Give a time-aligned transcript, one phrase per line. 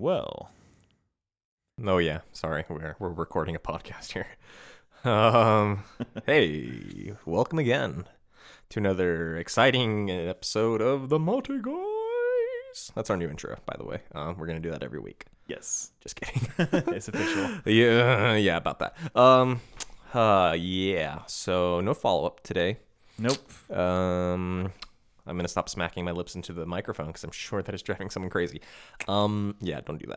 [0.00, 0.50] Well,
[1.84, 4.26] Oh yeah, sorry, we're we're recording a podcast here.
[5.04, 5.84] Um,
[6.26, 8.04] hey, welcome again
[8.70, 12.92] to another exciting episode of the Mate Guys.
[12.94, 14.00] That's our new intro, by the way.
[14.14, 15.26] Um, we're gonna do that every week.
[15.48, 16.48] yes, Just kidding.
[16.94, 17.60] it's official.
[17.70, 18.94] yeah, yeah, about that.
[19.14, 19.60] Um,
[20.14, 21.20] uh, yeah.
[21.26, 22.78] So no follow up today.
[23.18, 23.70] Nope.
[23.70, 24.72] Um,
[25.30, 28.10] I'm gonna stop smacking my lips into the microphone because I'm sure that is driving
[28.10, 28.60] someone crazy.
[29.08, 30.12] Um, yeah, don't do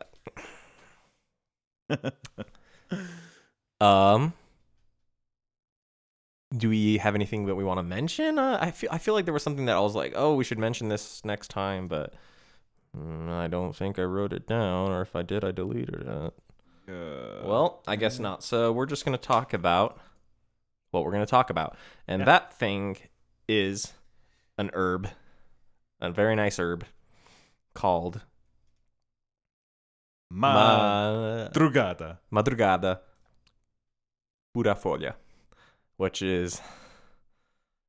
[1.88, 2.14] that.
[3.80, 4.32] um,
[6.56, 8.38] do we have anything that we want to mention?
[8.38, 10.44] Uh, I feel I feel like there was something that I was like, oh, we
[10.44, 12.14] should mention this next time, but
[12.96, 16.34] mm, I don't think I wrote it down, or if I did, I deleted it.
[17.44, 18.42] Well, I guess not.
[18.42, 20.00] So we're just gonna talk about
[20.90, 21.76] what we're gonna talk about,
[22.08, 22.26] and Yeah.
[22.26, 22.96] that thing
[23.48, 23.92] is
[24.58, 25.08] an herb,
[26.00, 26.84] a very nice herb
[27.74, 28.20] called
[30.30, 32.18] Ma- Madrugada.
[32.32, 33.00] Madrugada
[34.52, 35.14] Pura Folha,
[35.96, 36.60] which is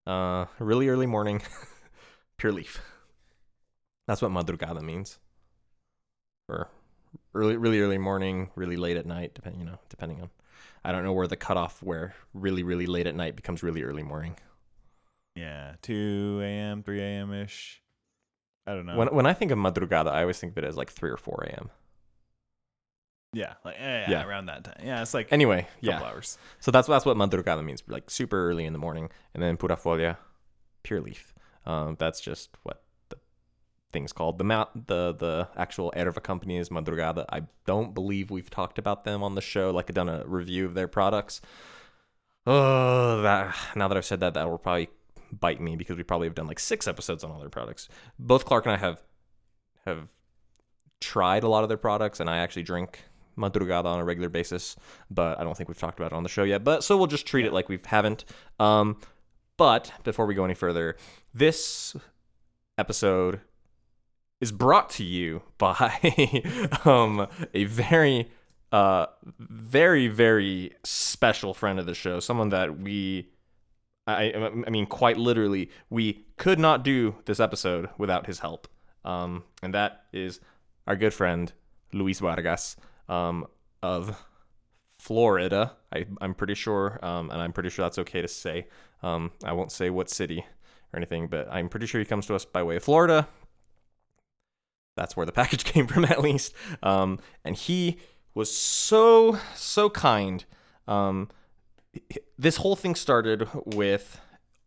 [0.08, 1.42] uh really early morning
[2.38, 2.82] pure leaf.
[4.08, 5.20] That's what madrugada means.
[6.48, 6.70] Or
[7.34, 10.30] early really early morning, really late at night, depending you know, depending on
[10.84, 14.04] I don't know where the cutoff where really, really late at night becomes really early
[14.04, 14.36] morning.
[15.36, 17.34] Yeah, 2 a.m., 3 a.m.
[17.34, 17.82] ish.
[18.68, 18.96] I don't know.
[18.98, 21.18] When when I think of madrugada, I always think of it as like three or
[21.18, 21.70] four AM.
[23.34, 24.26] yeah, like eh, yeah, Yeah.
[24.26, 24.78] around that time.
[24.84, 26.02] Yeah, it's like Anyway, yeah.
[26.02, 26.38] hours.
[26.60, 29.76] So that's that's what madrugada means, like super early in the morning, and then pura
[29.76, 30.18] folha,
[30.84, 31.34] pure leaf.
[31.66, 33.18] Um, that's just what the
[33.92, 34.38] thing's called.
[34.40, 37.26] The mount, the the actual erva company is madrugada.
[37.30, 40.66] I don't believe we've talked about them on the show, like I've done a review
[40.66, 41.40] of their products.
[42.48, 44.90] Oh, that now that I've said that, that will probably
[45.40, 47.90] bite me because we probably have done like six episodes on all their products.
[48.20, 49.02] Both Clark and I have
[49.86, 50.10] have
[51.02, 53.04] tried a lot of their products, and I actually drink
[53.38, 54.78] madrugada on a regular basis
[55.12, 56.64] but I don't think we've talked about it on the show yet.
[56.64, 58.26] But so we'll just treat it like we haven't.
[58.60, 58.98] Um,
[59.58, 60.98] but before we go any further,
[61.34, 61.96] this
[62.78, 63.42] episode
[64.42, 66.44] is brought to you by
[66.86, 68.30] um, a very,
[68.72, 69.08] uh,
[69.40, 73.30] very, very special friend of the show, someone that we.
[74.08, 74.34] I,
[74.68, 78.68] I mean, quite literally, we could not do this episode without his help.
[79.04, 80.40] Um, and that is
[80.88, 81.52] our good friend,
[81.92, 82.76] Luis Vargas,
[83.10, 83.48] um,
[83.82, 84.24] of
[84.98, 85.74] Florida.
[85.94, 88.68] I, I'm pretty sure, um, and I'm pretty sure that's okay to say.
[89.02, 90.46] Um, I won't say what city
[90.94, 93.28] or anything, but I'm pretty sure he comes to us by way of Florida.
[94.96, 96.54] That's where the package came from, at least.
[96.84, 98.00] Um, and he
[98.34, 100.46] was so, so kind.
[100.88, 101.30] Um,
[102.38, 104.20] this whole thing started with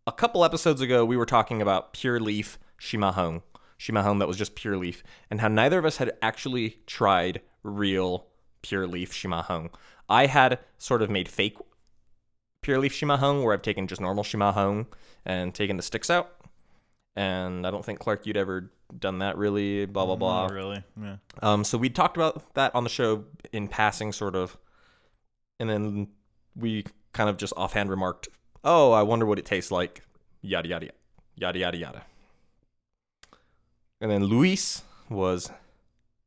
[0.07, 3.43] a couple episodes ago, we were talking about pure leaf Chimarrão.
[3.79, 8.27] Chimarrão that was just pure leaf, and how neither of us had actually tried real
[8.63, 9.71] pure leaf Chimarrão.
[10.09, 11.59] I had sort of made fake
[12.63, 14.87] pure leaf Chimarrão where I've taken just normal Chimarrão
[15.25, 16.35] and taken the sticks out.
[17.15, 20.47] And I don't think Clark you'd ever done that really, blah blah blah.
[20.47, 20.85] Not really.
[21.01, 21.17] Yeah.
[21.43, 24.57] Um, so we talked about that on the show in passing, sort of,
[25.61, 26.09] and then
[26.57, 28.29] we kind of just offhand remarked,
[28.65, 30.03] "Oh, I wonder what it tastes like."
[30.41, 30.91] Yada yada
[31.37, 32.03] yada yada yada.
[34.01, 35.51] And then Luis was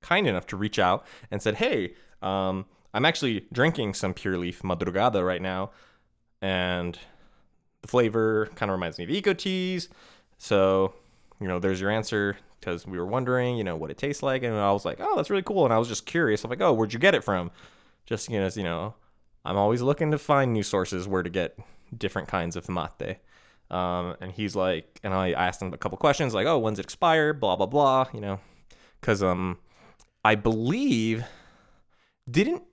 [0.02, 4.62] kind enough to reach out and said, "Hey, um, I'm actually drinking some pure leaf
[4.62, 5.72] madrugada right now,
[6.42, 6.98] and
[7.82, 9.88] the flavor kind of reminds me of Ecoteas.
[10.38, 10.94] So,
[11.40, 14.44] you know, there's your answer because we were wondering, you know, what it tastes like,
[14.44, 16.44] and I was like, oh, that's really cool, and I was just curious.
[16.44, 17.52] I'm like, oh, where'd you get it from?
[18.06, 18.96] Just you know, as you know,
[19.44, 21.58] I'm always looking to find new sources where to get
[21.96, 23.18] different kinds of mate.
[23.70, 26.86] Um, and he's like, and I asked him a couple questions, like, oh, when's it
[26.86, 27.34] expire?
[27.34, 28.40] Blah blah blah, you know,
[29.00, 29.60] because um,
[30.24, 31.26] I believe
[32.30, 32.64] didn't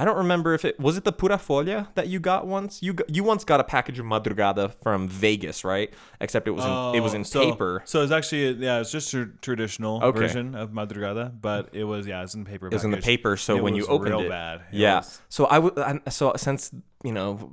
[0.00, 2.80] I don't remember if it was it the pura folha that you got once.
[2.82, 5.92] You got, you once got a package of madrugada from Vegas, right?
[6.20, 7.82] Except it was in, it was in Oh, so, paper.
[7.84, 10.20] So it's actually yeah, it's just a traditional Okay.
[10.20, 12.68] version of madrugada, but it was yeah, it's in paper.
[12.68, 14.60] It was in the paper, so It when you opened it, bad.
[14.72, 14.98] It yeah.
[14.98, 15.74] was- So I would
[16.10, 16.70] so since
[17.02, 17.50] you know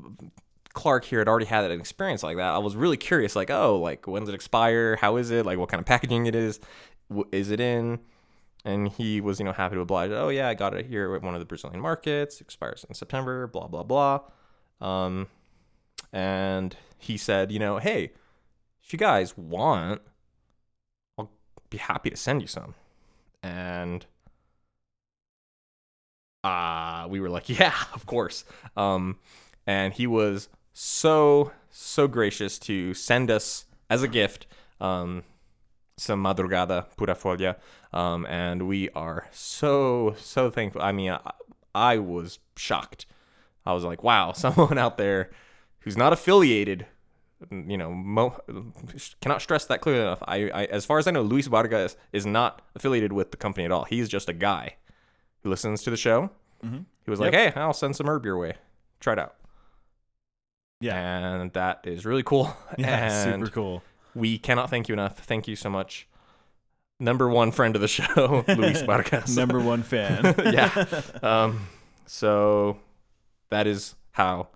[0.73, 3.35] Clark here had already had an experience like that, I was really curious.
[3.35, 4.97] Like, oh, like when's it expire?
[4.97, 5.45] How is it?
[5.47, 6.59] Like, what kind of packaging it is?
[7.31, 7.99] Is it in?
[8.65, 10.11] And he was, you know, happy to oblige.
[10.11, 12.41] Oh yeah, I got it here at one of the Brazilian markets.
[12.41, 13.47] Expires in September.
[13.47, 14.21] Blah blah blah.
[14.81, 15.27] Um,
[16.11, 18.11] and he said, you know, hey,
[18.83, 20.01] if you guys want,
[21.17, 21.31] I'll
[21.69, 22.73] be happy to send you some.
[23.43, 24.05] And
[26.43, 28.45] uh, we were like, yeah, of course.
[28.77, 29.17] Um,
[29.67, 34.47] and he was so, so gracious to send us as a gift
[34.79, 35.23] um,
[35.97, 37.55] some madrugada pura folha
[37.93, 40.81] um, and we are so so thankful.
[40.81, 41.19] I mean, I,
[41.73, 43.05] I was shocked.
[43.65, 45.29] I was like, wow, someone out there
[45.79, 46.85] who's not affiliated.
[47.51, 48.39] You know, mo-
[49.21, 50.23] cannot stress that clearly enough.
[50.25, 53.37] I, I, as far as I know, Luis Vargas is is not affiliated with the
[53.37, 53.83] company at all.
[53.83, 54.75] He's just a guy
[55.43, 56.29] who listens to the show.
[56.63, 56.85] Mhm.
[57.03, 58.53] He was like, "Hey, I'll send some herb your way.
[58.99, 59.35] Try it out."
[60.81, 60.95] Yeah.
[61.41, 62.55] and that is really cool.
[62.77, 63.83] Yeah, and super cool.
[64.15, 65.19] We cannot thank you enough.
[65.19, 66.07] Thank you so much.
[66.99, 69.35] Number one friend of the show, Luis Vargas.
[69.35, 70.33] Number one fan.
[70.45, 71.01] yeah.
[71.21, 71.67] Um,
[72.05, 72.77] so
[73.49, 74.47] that is how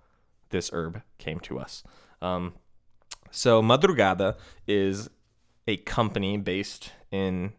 [0.48, 1.84] this herb came to us.
[2.22, 2.54] Um,
[3.30, 4.36] so Madrugada
[4.66, 5.10] is
[5.68, 7.52] a company based in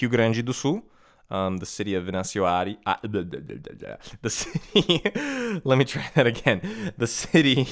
[0.00, 0.82] Rio Grande do Sul,
[1.30, 2.42] um, the city of Venancio
[2.84, 3.96] blah, blah, blah.
[4.20, 5.02] The city.
[5.64, 6.92] let me try that again.
[6.98, 7.66] The city.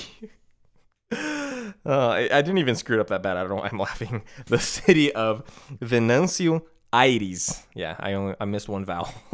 [1.86, 3.36] Uh, I, I didn't even screw it up that bad.
[3.36, 4.22] I don't know why I'm laughing.
[4.46, 5.44] The city of
[5.80, 6.62] Venancio
[6.92, 7.62] Aires.
[7.74, 9.12] Yeah, I only I missed one vowel.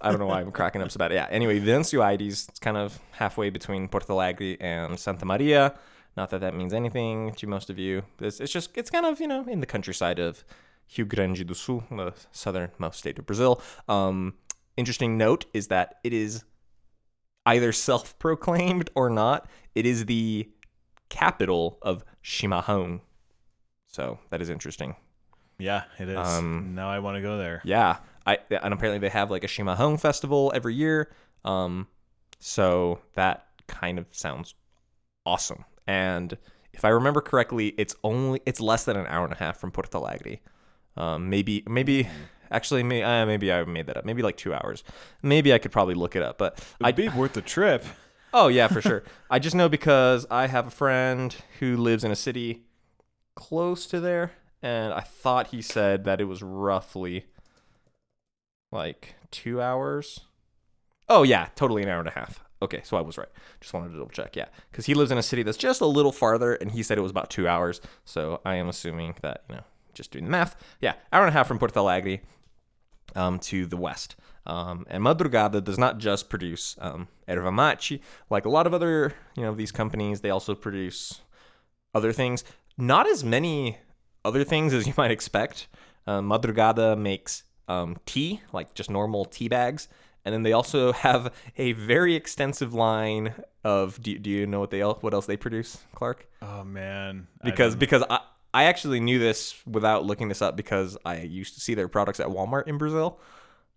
[0.00, 1.12] I don't know why I'm cracking up so bad.
[1.12, 1.26] Yeah.
[1.30, 2.46] Anyway, Venancio Aires.
[2.48, 5.74] It's kind of halfway between Porto Alegre and Santa Maria.
[6.16, 8.02] Not that that means anything to most of you.
[8.20, 10.44] It's, it's just it's kind of you know in the countryside of
[10.96, 13.60] Rio Grande do Sul, the southernmost state of Brazil.
[13.88, 14.34] Um,
[14.76, 16.44] interesting note is that it is
[17.44, 19.48] either self-proclaimed or not.
[19.74, 20.48] It is the
[21.08, 23.00] capital of Chimarrão.
[23.86, 24.96] So that is interesting.
[25.58, 26.16] yeah, it is.
[26.18, 27.60] Um, now I want to go there.
[27.64, 31.12] Yeah, I and apparently they have like a Chimarrão festival every year.
[31.44, 31.86] Um,
[32.38, 34.54] so that kind of sounds
[35.24, 35.64] awesome.
[35.86, 36.36] And
[36.72, 39.70] if I remember correctly, it's only it's less than an hour and a half from
[39.70, 40.38] Porto Alegre.
[40.96, 42.08] Um, maybe maybe
[42.50, 44.04] actually may, uh, maybe I made that up.
[44.04, 44.84] Maybe like two hours.
[45.22, 46.38] Maybe I could probably look it up.
[46.38, 47.84] But It'd be worth the trip.
[48.38, 49.02] Oh yeah, for sure.
[49.30, 52.64] I just know because I have a friend who lives in a city
[53.34, 57.24] close to there, and I thought he said that it was roughly
[58.70, 60.20] like two hours.
[61.08, 62.44] Oh yeah, totally an hour and a half.
[62.60, 63.28] Okay, so I was right.
[63.62, 64.36] Just wanted to double check.
[64.36, 66.98] Yeah, because he lives in a city that's just a little farther, and he said
[66.98, 67.80] it was about two hours.
[68.04, 70.56] So I am assuming that you know, just doing the math.
[70.82, 72.20] Yeah, hour and a half from Porto Alegre
[73.14, 74.14] um, to the west.
[74.46, 78.00] Um, and Madrugada does not just produce um, erva mate,
[78.30, 80.20] like a lot of other, you know, these companies.
[80.20, 81.20] They also produce
[81.94, 82.44] other things.
[82.78, 83.78] Not as many
[84.24, 85.66] other things as you might expect.
[86.06, 89.88] Um, Madrugada makes um, tea, like just normal tea bags,
[90.24, 93.34] and then they also have a very extensive line
[93.64, 94.00] of.
[94.00, 96.28] Do, do you know what they el- what else they produce, Clark?
[96.42, 97.26] Oh man.
[97.42, 98.20] Because don't- because I
[98.54, 102.20] I actually knew this without looking this up because I used to see their products
[102.20, 103.18] at Walmart in Brazil,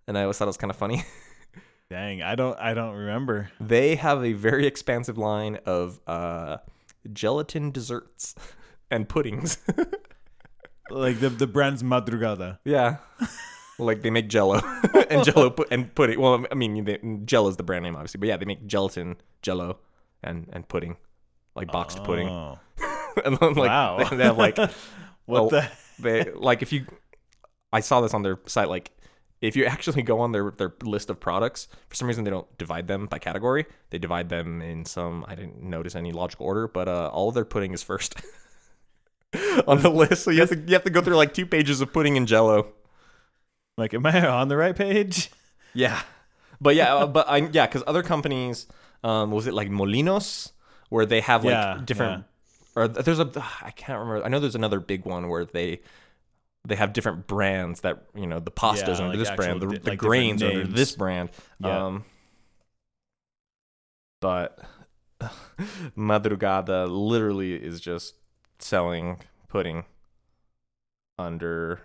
[0.09, 1.05] and I always thought it was kind of funny.
[1.89, 3.49] dang, I don't I don't remember.
[3.61, 6.57] they have a very expansive line of uh,
[7.13, 8.35] gelatin desserts
[8.91, 9.59] and puddings.
[10.91, 12.57] Like the the brand's Madrugada.
[12.65, 12.97] yeah.
[13.77, 14.59] Like they make Jello
[15.09, 16.19] and Jello pu- and pudding.
[16.19, 19.17] Well, I mean, they, Jello is the brand name, obviously, but yeah, they make gelatin,
[19.43, 19.77] Jello,
[20.23, 20.97] and and pudding,
[21.55, 22.27] like boxed pudding.
[22.27, 22.57] Oh.
[23.23, 24.03] and then, like Wow.
[24.09, 24.71] they, they have like What
[25.27, 25.69] well, the
[25.99, 26.87] they like if you
[27.71, 28.89] I saw this on their site like
[29.41, 32.57] if you actually go on their their list of products for some reason they don't
[32.57, 33.65] divide them by category.
[33.89, 37.35] They divide them in some I didn't notice any logical order but uh, all of
[37.35, 38.15] their pudding is first
[39.67, 40.23] on the list.
[40.23, 42.27] So you have to you have to go through like two pages of pudding and
[42.27, 42.73] jello.
[43.77, 45.31] Like am I on the right page?
[45.73, 46.01] yeah.
[46.61, 48.67] But yeah uh, but I yeah cuz other companies
[49.03, 50.51] um was it like Molinos
[50.89, 52.25] where they have like Yeah, different
[52.75, 53.29] or there's a
[53.61, 54.25] I can't remember.
[54.25, 55.81] I know there's another big one where they
[56.67, 59.67] they have different brands that you know the pastas Yeah, under like this brand, the,
[59.67, 61.29] di- the like grains under this brand.
[61.59, 61.85] Yeah.
[61.85, 62.05] Um,
[64.21, 64.59] but
[65.97, 68.15] Madrugada literally is just
[68.59, 69.85] selling pudding
[71.17, 71.81] under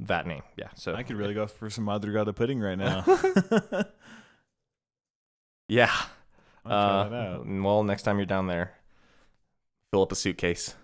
[0.00, 0.42] that name.
[0.56, 0.68] Yeah.
[0.74, 3.04] So I could really go for some Madrugada pudding right now.
[5.68, 5.92] yeah.
[6.64, 8.74] Uh, well, next time you're down there,
[9.92, 10.74] fill up a suitcase.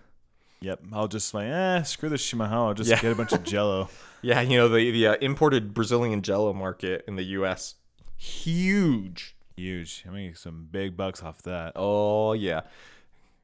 [0.61, 2.67] Yep, I'll just like, eh, screw this Chimarrão.
[2.67, 3.01] I'll just Yeah.
[3.01, 3.89] get a bunch of Jello.
[4.23, 7.75] Yeah, you know the the uh, imported Brazilian Jello market in the U.S.
[8.17, 9.35] huge.
[9.55, 10.03] Huge.
[10.07, 11.73] I mean, some big bucks off that.
[11.75, 12.61] Oh yeah,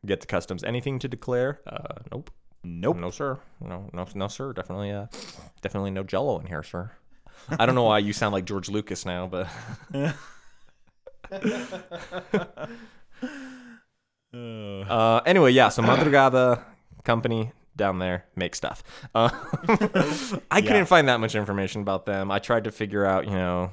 [0.04, 0.64] get the customs.
[0.64, 1.62] Anything to declare?
[1.68, 2.32] Uh, nope.
[2.64, 2.98] Nope.
[2.98, 3.38] No sir.
[3.62, 4.52] No no no sir.
[4.52, 5.06] Definitely uh,
[5.62, 6.92] definitely no Jello in here, sir.
[7.60, 9.48] I don't know why you sound like George Lucas now, but
[14.34, 15.70] uh, anyway, yeah.
[15.70, 16.62] So Madrugada
[17.04, 18.84] company down there make stuff.
[19.16, 19.30] Uh,
[20.52, 20.84] I couldn't Yeah.
[20.86, 22.30] find that much information about them.
[22.32, 23.72] I tried to figure out, you know,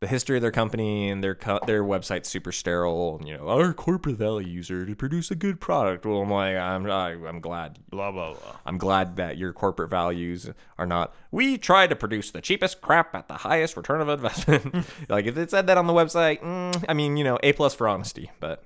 [0.00, 3.16] the history of their company and their co- their website's super sterile.
[3.18, 6.04] And, you know, our corporate values are to produce a good product.
[6.04, 8.56] Well, I'm like, I'm I, I'm glad Blah blah blah.
[8.66, 11.14] I'm glad that your corporate values are not.
[11.30, 14.84] We try to produce the cheapest crap at the highest return of investment.
[15.08, 17.74] like if it said that on the website, mm, I mean, you know, a plus
[17.74, 18.30] for honesty.
[18.40, 18.62] But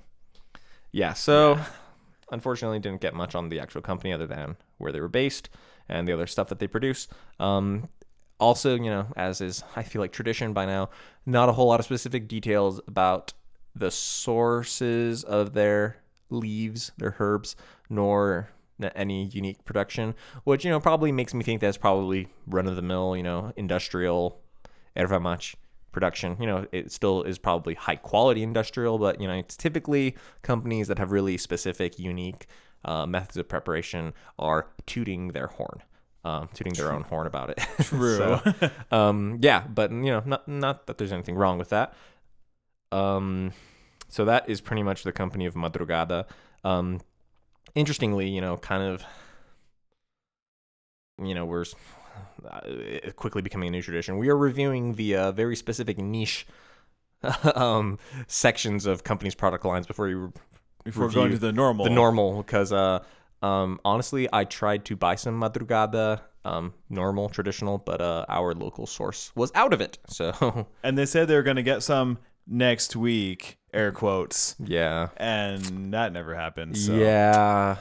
[0.91, 1.59] yeah, so
[2.31, 5.49] unfortunately, didn't get much on the actual company other than where they were based
[5.89, 7.09] and the other stuff that they produce.
[7.41, 7.89] Um,
[8.41, 10.91] also, you know, as is I feel like tradition by now,
[11.27, 13.33] not a whole lot of specific details about
[13.75, 15.99] the sources of their
[16.31, 17.57] leaves, their herbs,
[17.89, 18.51] nor
[18.95, 22.83] any unique production, which you know probably makes me think that's probably run of the
[22.83, 24.41] mill, you know, industrial
[24.97, 25.55] erva mate
[25.93, 26.37] production.
[26.41, 30.89] You know, it still is probably high quality industrial, but you know, it's typically companies
[30.89, 32.47] that have really specific, unique
[32.85, 35.83] uh, methods of preparation are tooting their horn.
[36.25, 37.59] Um, tooting their own horn about it.
[37.81, 38.17] True.
[38.17, 41.95] So, um, yeah, but you know, not not that there's anything wrong with that.
[42.91, 43.53] Um,
[44.09, 46.25] so that is pretty much the company of Madrugada.
[46.65, 47.01] Um,
[47.75, 49.05] interestingly, you know, kind of,
[51.23, 51.65] you know, we're
[53.17, 54.19] quickly becoming a new tradition.
[54.19, 56.47] We are reviewing the uh, very specific niche
[57.55, 60.33] um, sections of companies' product lines before you
[60.85, 61.85] Before going to the normal.
[61.85, 63.01] the normal because uh
[63.43, 68.87] um honestly I tried to buy some madrugada um normal traditional but uh our local
[68.87, 72.19] source was out of it so And they said they were going to get some
[72.47, 76.77] next week, air quotes, yeah and that never happened.
[76.79, 76.95] So.
[76.95, 77.77] yeah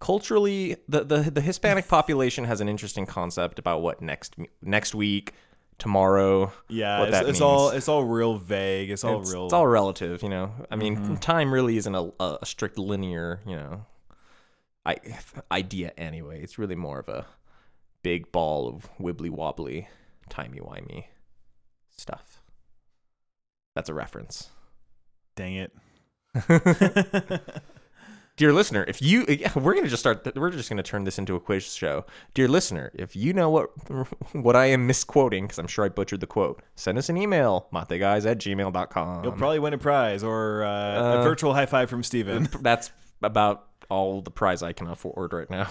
[0.00, 5.34] culturally the, the the Hispanic population has an interesting concept about what next next week
[5.78, 8.90] tomorrow Yeah, what it's, that it's all it's all real vague.
[8.90, 9.44] It's all it's, real.
[9.44, 10.52] it's all relative, you know.
[10.70, 11.14] I mean, Mm-hmm.
[11.16, 13.86] time really isn't a, a a strict linear, you know,
[14.84, 14.96] I,
[15.50, 16.42] idea anyway.
[16.42, 17.26] It's really more of a
[18.02, 19.88] big ball of wibbly wobbly,
[20.28, 21.04] timey wimey
[21.96, 22.42] stuff.
[23.74, 24.48] That's a reference.
[25.36, 25.72] Dang it.
[28.40, 31.36] Dear listener, if you yeah, we're gonna just start we're just gonna turn this into
[31.36, 32.06] a quiz show.
[32.32, 33.68] Dear listener, if you know what
[34.32, 37.68] what I am misquoting, because I'm sure I butchered the quote, send us an email,
[37.70, 39.24] mateguys at gmail.com.
[39.24, 42.48] You'll probably win a prize or uh, a Uh, virtual high five from Steven.
[42.62, 42.90] That's
[43.22, 45.68] about all the prize I can afford right now.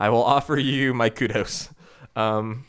[0.00, 1.68] I will offer you my kudos.
[2.16, 2.64] Um,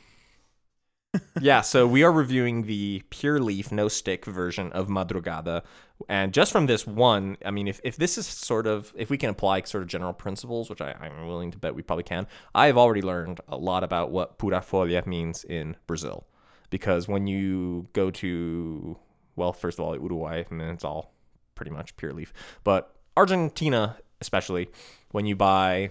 [1.41, 5.63] yeah, so we are reviewing the pure leaf, no stick version of Madrugada.
[6.10, 9.18] And just from this one, I mean, if, if this is sort of, if we
[9.18, 12.27] can apply sort of general principles, which I, I'm willing to bet we probably can,
[12.54, 16.27] I've already learned a lot about what pura folha means in Brazil.
[16.70, 18.98] Because when you go to,
[19.36, 21.13] well, first of all, Uruguay, I mean, it's all
[21.56, 22.32] pretty much pure leaf.
[22.63, 24.70] But Argentina, especially,
[25.12, 25.89] when you buy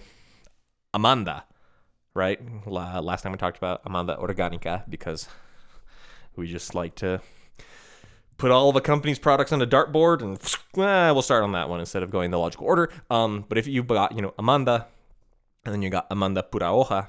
[0.93, 1.43] Amanda,
[2.13, 2.39] right?
[2.65, 5.27] La- last time we talked about Amanda Organica because
[6.35, 7.21] we just like to
[8.37, 10.37] put all the company's products on a dartboard and
[10.77, 12.91] eh, we'll start on that one instead of going the logical order.
[13.09, 14.87] Um, but if you've got, you know, Amanda
[15.65, 17.07] and then you got Amanda Pura Hoja,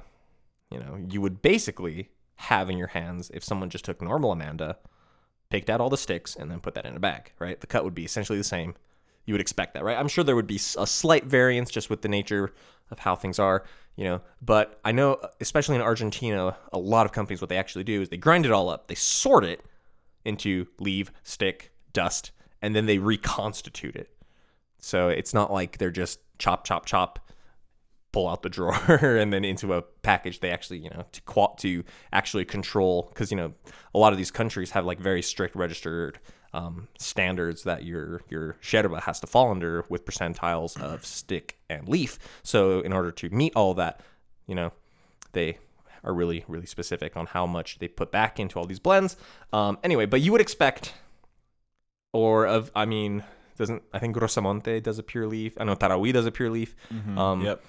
[0.71, 4.77] you know, you would basically have in your hands if someone just took normal Amanda,
[5.49, 7.59] picked out all the sticks, and then put that in a bag, right?
[7.59, 8.75] The cut would be essentially the same.
[9.25, 9.97] You would expect that, right?
[9.97, 12.53] I'm sure there would be a slight variance just with the nature
[12.91, 13.63] of how things are,
[13.95, 14.21] you know.
[14.41, 18.09] But I know, especially in Argentina, a lot of companies, what they actually do is
[18.09, 19.63] they grind it all up, they sort it
[20.25, 24.09] into leave, stick, dust, and then they reconstitute it.
[24.79, 27.19] So it's not like they're just chop, chop, chop,
[28.11, 30.39] pull out the drawer and then into a package.
[30.39, 33.53] They actually, you know, to to actually control because you know
[33.93, 36.19] a lot of these countries have like very strict registered
[36.53, 41.87] um, standards that your your sherba has to fall under with percentiles of stick and
[41.87, 42.17] leaf.
[42.43, 44.01] So in order to meet all that,
[44.47, 44.71] you know,
[45.33, 45.59] they
[46.03, 49.17] are really really specific on how much they put back into all these blends.
[49.53, 50.93] Um, anyway, but you would expect,
[52.13, 53.23] or of I mean,
[53.57, 55.53] doesn't I think Rosamonte does a pure leaf?
[55.59, 56.75] I know Taragüi does a pure leaf.
[57.17, 57.63] Um, yep.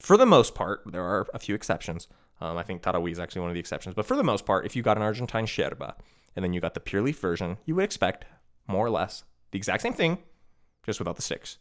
[0.00, 2.08] for the most part, there are a few exceptions.
[2.40, 3.94] Um, I think Taragüi is actually one of the exceptions.
[3.94, 5.94] But for the most part, if you got an Argentine Sherba
[6.34, 8.24] and then you got the pure leaf version, you would expect
[8.66, 10.18] more or less the exact same thing,
[10.84, 11.58] just without the sticks.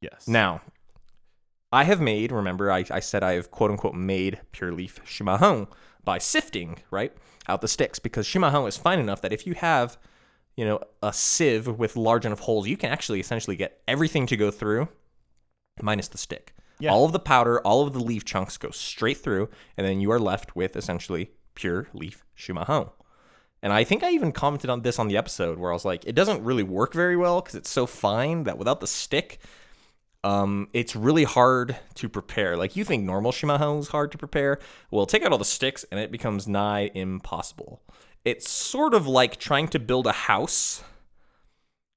[0.00, 0.26] Yes.
[0.26, 0.60] Now,
[1.72, 5.68] I have made, remember, I, I said I have quote unquote made pure leaf chimarrão
[6.04, 7.12] by sifting, right,
[7.48, 9.98] out the sticks because chimarrão is fine enough that if you have,
[10.56, 14.36] you know, a sieve with large enough holes, you can actually essentially get everything to
[14.36, 14.88] go through
[15.82, 16.54] minus the stick.
[16.78, 16.92] Yeah.
[16.92, 20.10] All of the powder, all of the leaf chunks go straight through, and then you
[20.12, 22.90] are left with essentially pure leaf chimarrão.
[23.62, 26.04] And I think I even commented on this on the episode where I was like,
[26.06, 29.40] it doesn't really work very well because it's so fine that without the stick,
[30.26, 32.56] um, it's really hard to prepare.
[32.56, 34.58] Like you think normal chimarrão is hard to prepare.
[34.90, 37.80] Well, take out all the sticks and it becomes nigh impossible.
[38.24, 40.82] it's sort of like trying to build a house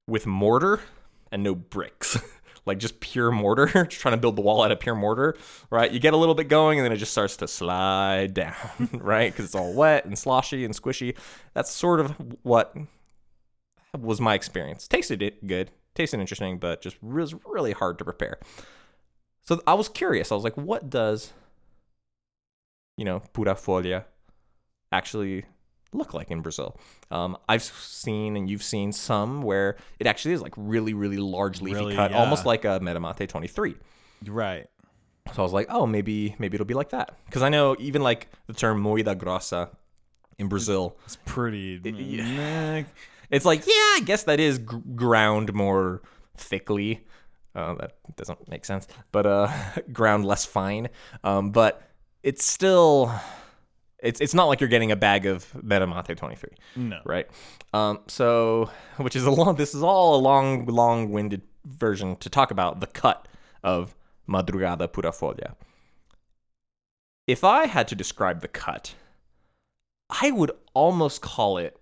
[0.07, 0.81] with mortar
[1.31, 2.19] and no bricks.
[2.67, 5.35] like just pure mortar, just trying to build the wall out of pure mortar,
[5.71, 5.91] right?
[5.91, 9.33] You get a little bit going and then it just starts to slide down, right?
[9.33, 11.17] Because it's all wet and sloshy and squishy.
[11.55, 12.77] That's sort of what
[13.97, 14.87] was my experience.
[14.87, 18.37] Tasted it good, tasted interesting, but just was really hard to prepare.
[19.43, 20.31] So I was curious.
[20.31, 21.33] I was like, what does,
[22.97, 24.05] you know, pura folha
[24.91, 25.45] actually
[25.93, 26.77] look like in Brazil?
[27.09, 31.61] Um, I've seen and you've seen some where it actually is like really, really large
[31.61, 32.17] leafy Really, cut, yeah.
[32.17, 33.75] almost like a Metamate 23.
[34.27, 34.67] Right.
[35.33, 37.15] So I was like, oh, maybe maybe it'll be like that.
[37.25, 39.69] Because I know even like the term moída grossa
[40.39, 41.79] in Brazil, It's pretty.
[41.83, 42.83] yeah.
[43.29, 46.01] It's like, yeah, I guess that is gr- ground more
[46.37, 47.05] thickly.
[47.55, 49.51] Uh, that doesn't make sense, but uh,
[49.93, 50.89] ground less fine.
[51.23, 51.81] Um, but
[52.23, 53.11] it's still,
[53.99, 56.99] it's it's not like you're getting a bag of Metamate 23, No.
[57.05, 57.27] right?
[57.73, 59.55] Um, so which is a long.
[59.55, 63.27] This is all a long, long-winded version to talk about the cut
[63.63, 63.95] of
[64.27, 65.55] Madrugada Pura Folha.
[67.27, 68.95] If I had to describe the cut,
[70.09, 71.78] I would almost call it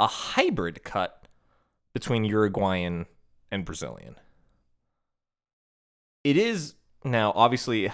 [0.00, 1.28] a hybrid cut
[1.92, 3.06] between Uruguayan
[3.52, 4.16] and Brazilian.
[6.24, 7.92] It is now obviously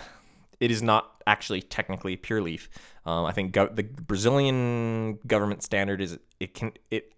[0.60, 2.70] it is not actually technically pure leaf.
[3.04, 7.12] Um, I think the Brazilian government standard is it can it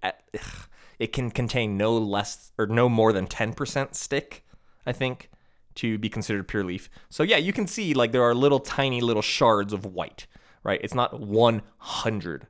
[0.99, 4.45] it can contain no less or no more than ten percent stick.
[4.87, 5.31] I think
[5.77, 6.91] to be considered pure leaf.
[7.11, 10.27] So yeah, you can see like there are little tiny little shards of white.
[10.65, 12.49] Right, it's not one hundred.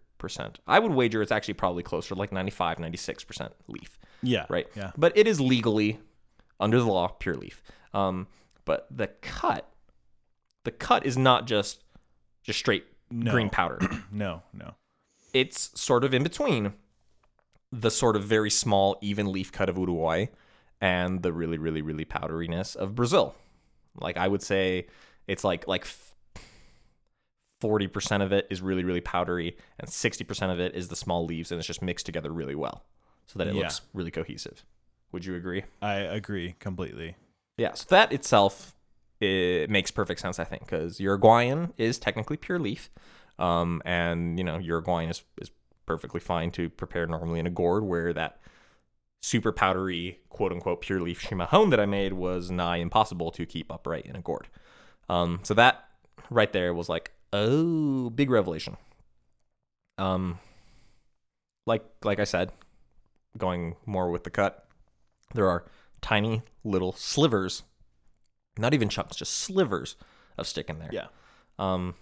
[0.66, 4.46] I would wager it's actually probably closer like 95, 96 percent leaf Yeah.
[4.48, 4.66] right?
[4.75, 4.90] Yeah.
[4.96, 5.98] But it is legally
[6.60, 7.62] under the law pure leaf.
[7.94, 8.26] Um,
[8.64, 9.68] but the cut,
[10.64, 11.82] the cut is not just
[12.42, 13.30] just straight No.
[13.30, 13.78] green powder.
[14.12, 14.42] No.
[14.52, 14.75] No.
[15.32, 16.72] it's sort of in between
[17.70, 20.26] the sort of very small even leaf cut of Uruguay
[20.80, 23.34] and the really really really powderiness of Brazil.
[24.00, 24.87] Like I would say
[25.26, 25.87] it's like like
[27.60, 31.50] 40% of it is really really powdery and 60% of it is the small leaves
[31.50, 32.85] and it's just mixed together really well
[33.26, 33.62] so that it Yeah.
[33.62, 34.64] looks really cohesive.
[35.12, 35.64] Would you agree?
[35.83, 37.16] I agree completely.
[37.56, 38.74] Yeah, so that itself
[39.20, 42.88] it makes perfect sense, I think, because Uruguayan is technically pure leaf,
[43.38, 45.50] um, and you know Uruguayan is is
[45.87, 48.40] perfectly fine to prepare normally in a gourd, where that
[49.20, 53.72] super powdery quote unquote pure leaf chimarrão that I made was nigh impossible to keep
[53.72, 54.46] upright in a gourd.
[55.09, 55.88] Um, so that
[56.30, 58.76] right there was like, oh, big revelation.
[59.96, 60.38] Um,
[61.66, 62.52] like like I said,
[63.36, 64.66] going more with the cut,
[65.34, 65.64] there are
[66.00, 67.62] tiny little slivers,
[68.58, 69.96] not even chunks, just slivers
[70.36, 70.90] of stick in there.
[70.92, 71.06] Yeah.
[71.58, 71.94] Um,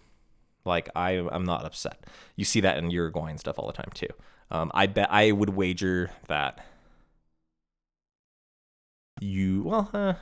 [0.64, 2.04] like I, I'm not upset.
[2.36, 4.08] You see that in Uruguayan stuff all the time too.
[4.50, 6.64] Um, I bet I would wager that
[9.20, 10.14] you, well, uh,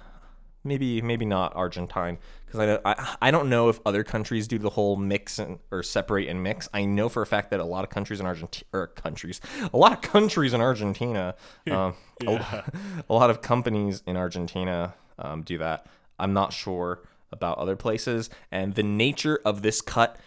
[0.64, 4.70] maybe maybe not Argentine because I, I I don't know if other countries do the
[4.70, 6.68] whole mix and or separate and mix.
[6.72, 9.40] I know for a fact that a lot of countries in Argentina or countries,
[9.72, 11.34] a lot of countries in Argentina,
[11.70, 11.94] um,
[12.26, 12.64] a,
[13.08, 15.86] a lot of companies in Argentina um, do that.
[16.18, 20.18] I'm not sure about other places and the nature of this cut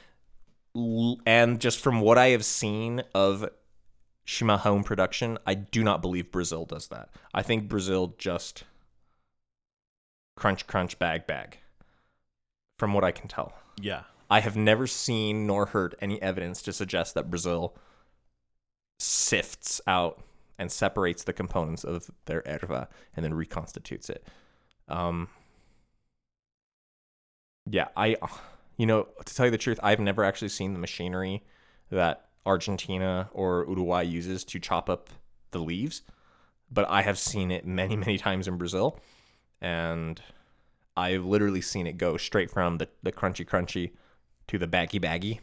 [1.25, 3.49] and just from what I have seen of
[4.27, 7.09] Chimarrão production, I do not believe Brazil does that.
[7.33, 8.63] I think Brazil just
[10.37, 11.57] crunch crunch bag bag
[12.79, 13.53] from what I can tell.
[13.81, 14.03] Yeah.
[14.29, 17.75] I have never seen nor heard any evidence to suggest that Brazil
[18.99, 20.21] sifts out
[20.59, 24.27] and separates the components of their erva and then reconstitutes it.
[24.87, 25.27] Um,
[27.69, 28.17] yeah, I,
[28.77, 31.43] you know, to tell you the truth, I've never actually seen the machinery
[31.89, 35.09] that Argentina or Uruguay uses to chop up
[35.51, 36.01] the leaves,
[36.71, 38.99] but I have seen it many, many times in Brazil,
[39.61, 40.21] and
[40.95, 43.91] I've literally seen it go straight from the, the crunchy crunchy
[44.47, 45.41] to the baggy baggy.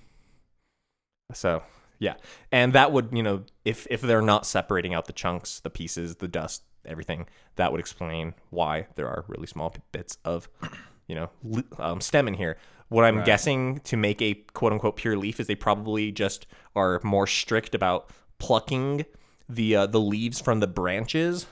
[1.32, 1.62] So
[1.98, 2.14] yeah,
[2.52, 6.16] and that would you know if if they're not separating out the chunks, the pieces,
[6.16, 10.48] the dust, everything, that would explain why there are really small bits of
[11.06, 11.30] you know
[11.78, 12.56] um, stem in here.
[12.88, 13.24] What I'm Right.
[13.24, 16.46] guessing to make a quote unquote pure leaf is they probably just
[16.76, 19.04] are more strict about plucking
[19.48, 21.46] the uh, the leaves from the branches,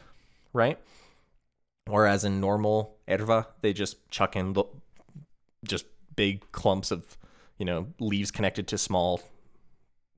[0.52, 0.78] right?
[1.86, 4.64] Whereas in normal erva, they just chuck in the,
[5.64, 5.84] just
[6.16, 7.16] big clumps of,
[7.58, 9.20] you know, leaves connected to small,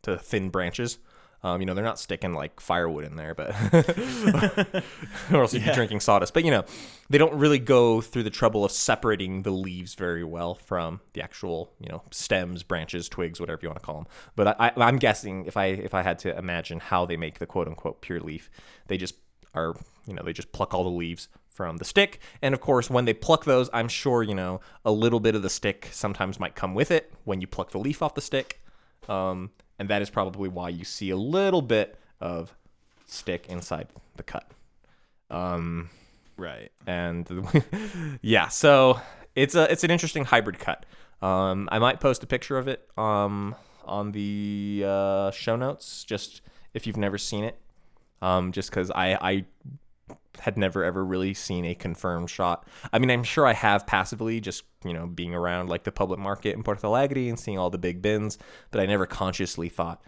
[0.03, 0.99] to thin branches.
[1.43, 3.51] Um, you know, they're not sticking like firewood in there, but
[5.31, 5.71] or else you'd Yeah.
[5.71, 6.33] be drinking sawdust.
[6.33, 6.65] But you know,
[7.11, 11.21] they don't really go through the trouble of separating the leaves very well from the
[11.21, 14.07] actual, you know, stems, branches, twigs, whatever you want to call them.
[14.37, 17.39] But I, I, I'm guessing if I if I had to imagine how they make
[17.41, 18.51] the quote unquote pure leaf,
[18.87, 19.17] they just
[19.55, 19.75] are,
[20.07, 22.19] you know, they just pluck all the leaves from the stick.
[22.43, 25.43] And of course, when they pluck those, I'm sure, you know, a little bit of
[25.43, 28.61] the stick sometimes might come with it when you pluck the leaf off the stick.
[29.09, 32.55] Um, and that is probably why you see a little bit of
[33.07, 34.51] stick inside the cut.
[35.31, 35.91] Um,
[36.37, 36.71] right.
[36.87, 37.29] and
[38.23, 39.01] yeah, so
[39.35, 40.87] it's a it's an interesting hybrid cut.
[41.23, 46.43] Um, I might post a picture of it um, on the uh, show notes, just
[46.73, 47.59] if you've never seen it.
[48.25, 49.45] Um, just because I I
[50.41, 52.67] had never ever really seen a confirmed shot.
[52.93, 56.19] I mean, I'm sure I have passively, just you know, being around like the public
[56.19, 58.39] market in Porto Alegre and seeing all the big bins,
[58.71, 60.03] but I never consciously thought,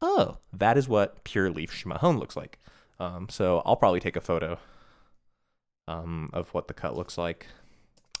[0.00, 2.58] oh, that is what pure leaf Chimarrão looks like.
[3.00, 4.58] Um, so I'll probably take a photo
[5.88, 7.46] um, of what the cut looks like,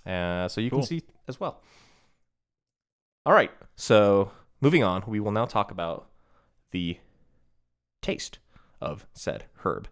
[0.06, 0.80] uh, so you Cool.
[0.80, 1.60] can see as well.
[3.26, 6.08] All right, so moving on, we will now talk about
[6.72, 6.98] the
[8.00, 8.38] taste
[8.82, 9.88] of said herb.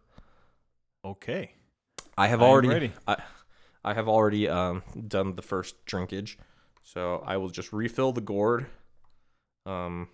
[1.05, 1.55] Okay.
[2.18, 2.92] I have I already.
[3.07, 3.16] I,
[3.85, 6.37] I have already um, done the first drinkage,
[6.83, 8.66] so I will just refill the gourd.
[9.64, 10.09] Um.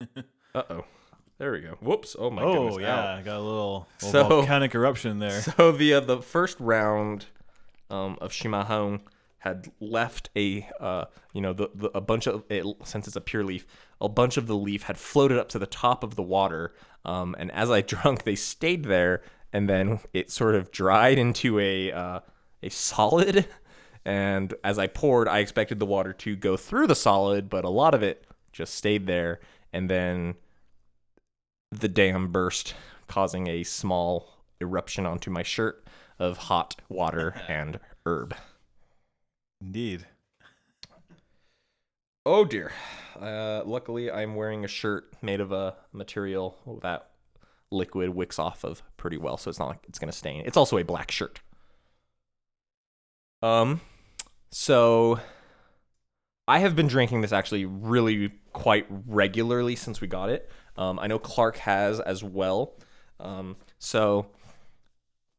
[0.54, 0.84] uh oh,
[1.38, 1.76] there we go.
[1.80, 2.16] Whoops!
[2.18, 2.74] Oh my oh goodness!
[2.76, 3.16] Oh yeah, ow.
[3.18, 5.42] I got a little, little So- volcanic eruption there.
[5.56, 7.26] So the uh, the first round
[7.90, 9.00] um, of Chimarrão
[9.44, 11.04] had left a uh,
[11.34, 13.66] you know the, the a bunch of it since it's a pure leaf,
[14.00, 17.36] a bunch of the leaf had floated up to the top of the water, um,
[17.38, 19.20] and as I drunk, they stayed there,
[19.52, 22.20] and then it sort of dried into a uh,
[22.62, 23.46] a solid.
[24.06, 27.70] And as I poured, I expected the water to go through the solid, but a
[27.70, 29.40] lot of it just stayed there,
[29.72, 30.34] and then
[31.70, 32.74] the dam burst,
[33.08, 35.86] causing a small eruption onto my shirt
[36.18, 38.36] of hot water and herb.
[39.64, 40.06] Indeed.
[42.26, 42.70] Oh dear.
[43.18, 47.10] Uh, luckily, I'm wearing a shirt made of a material that
[47.70, 50.42] liquid wicks off of pretty well, so it's not like it's gonna stain.
[50.44, 51.40] It's also a black shirt.
[53.42, 53.80] Um,
[54.50, 55.18] so
[56.46, 60.50] I have been drinking this actually really quite regularly since we got it.
[60.76, 62.74] Um, I know Clark has as well.
[63.18, 64.26] Um, so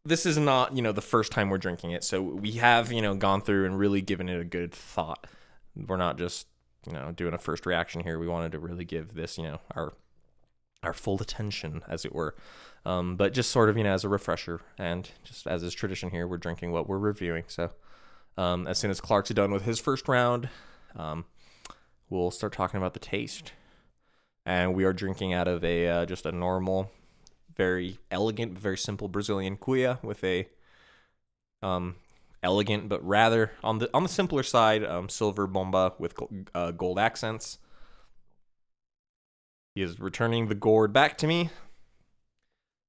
[0.06, 2.04] this is not, you know, the first time we're drinking it.
[2.04, 5.28] So we have, you know, gone through and really given it a good thought.
[5.76, 6.48] We're not just,
[6.86, 8.20] you know, doing a first reaction here.
[8.20, 9.94] We wanted to really give this, you know, our
[10.84, 12.36] our full attention, as it were.
[12.86, 16.12] Um, but just sort of, you know, as a refresher, and just as is tradition
[16.12, 17.46] here, we're drinking what we're reviewing.
[17.48, 17.72] So
[18.38, 20.50] um, as soon as Clark's done with his first round,
[20.96, 21.26] um,
[22.10, 23.54] we'll start talking about the taste.
[24.46, 26.92] And we are drinking out of a uh, just a normal,
[27.56, 30.48] very elegant, very simple Brazilian cuia with a
[31.62, 31.96] um,
[32.44, 36.14] elegant but rather on the on the simpler side, um, silver bomba with
[36.54, 37.58] uh, gold accents.
[39.74, 41.50] He is returning the gourd back to me.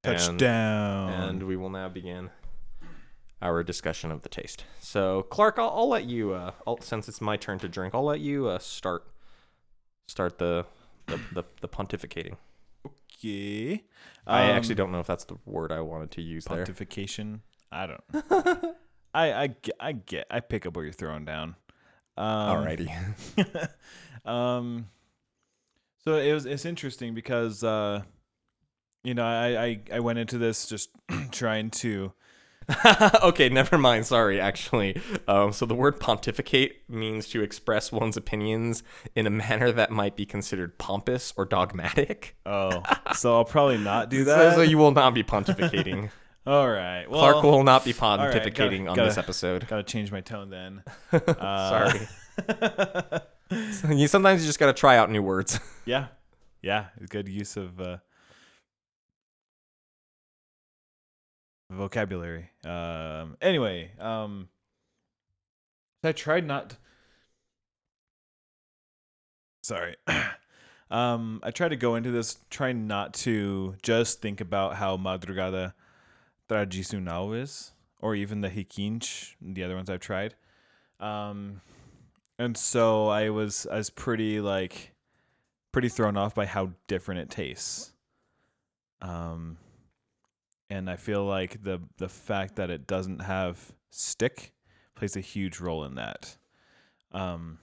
[0.05, 1.11] And- Touchdown.
[1.11, 2.31] and we will now begin
[3.43, 4.65] our discussion of the taste.
[4.81, 6.33] So, Clark, I'll, I'll let you.
[6.33, 9.05] Uh, I'll, since it's my turn to drink, I'll let you uh, start
[10.09, 10.65] start the
[11.07, 12.37] the, the, the pontificating.
[13.27, 13.85] Okay.
[14.27, 16.65] I Um, actually don't know if that's the word I wanted to use there.
[16.65, 17.41] pontification.
[17.71, 18.05] I don't.
[19.15, 21.57] I I I get I pick up what you're throwing down.
[22.17, 22.27] Um,
[22.65, 22.91] Alrighty.
[24.25, 24.89] um
[26.05, 28.03] so it was it's interesting because uh
[29.05, 30.91] you know I I, I went into this just
[31.31, 32.13] trying to
[33.23, 34.07] okay, never mind.
[34.07, 35.01] Sorry, actually.
[35.29, 38.83] Um, so the word pontificate means to express one's opinions
[39.15, 42.37] in a manner that might be considered pompous or dogmatic.
[42.45, 42.83] oh
[43.15, 44.55] so I'll probably not do that.
[44.57, 46.11] So, you will not be pontificating.
[46.47, 47.07] All right.
[47.11, 49.67] Well, Clark will not be right, gotta- pontificating on gotta- this episode.
[49.69, 50.83] gotta change my tone then.
[51.13, 53.27] Uh, Sorry.
[53.91, 55.59] you sometimes you just gotta try out new words.
[55.85, 56.07] yeah.
[56.63, 57.99] Yeah, good use of uh
[61.71, 62.51] vocabulary.
[62.65, 64.49] Um anyway, um
[66.03, 66.77] I tried not
[69.63, 69.97] Sorry.
[70.91, 75.75] um I tried to go into this trying not to just think about how madrugada
[76.49, 80.35] tradicional is or even the hikinch, the other ones I've tried.
[81.01, 81.61] Um
[82.39, 84.93] and so I was I was pretty like
[85.77, 87.93] pretty thrown off by how different it tastes.
[89.03, 89.59] Um,
[90.71, 94.53] and I feel like the the fact that it doesn't have stick
[94.95, 96.37] plays a huge role in that.
[97.13, 97.59] Um,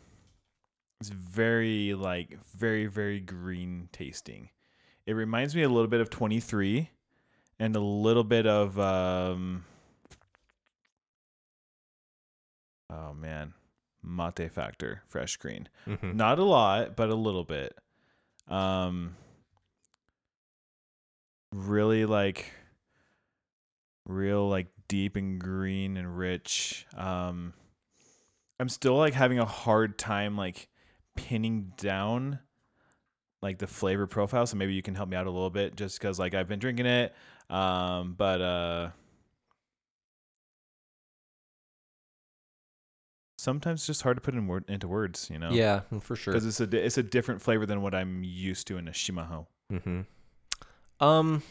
[0.99, 4.49] it's very like very very green tasting,
[5.05, 6.89] It reminds me a little bit of 23
[7.59, 9.65] and a little bit of um
[12.89, 13.53] Oh man.
[14.01, 15.67] Mate Factor fresh green.
[15.87, 16.15] Mhm.
[16.15, 17.77] Not a lot, but a little bit.
[18.47, 19.15] Um
[21.51, 22.51] really like
[24.05, 26.85] real like deep and green and rich.
[26.95, 27.53] Um
[28.59, 30.69] I'm still like having a hard time like
[31.15, 32.39] pinning down
[33.41, 35.99] like the flavor profile, so maybe you can help me out a little bit just
[35.99, 37.13] cuz like I've been drinking it
[37.49, 38.89] um but uh
[43.43, 45.51] sometimes it's just hard to put in word into words, you know.
[45.51, 46.33] Yeah, for sure.
[46.33, 49.45] Because it's a it's a different flavor than what I'm used to in a chimarrão.
[49.71, 50.01] Mm-hmm.
[51.03, 51.43] Um,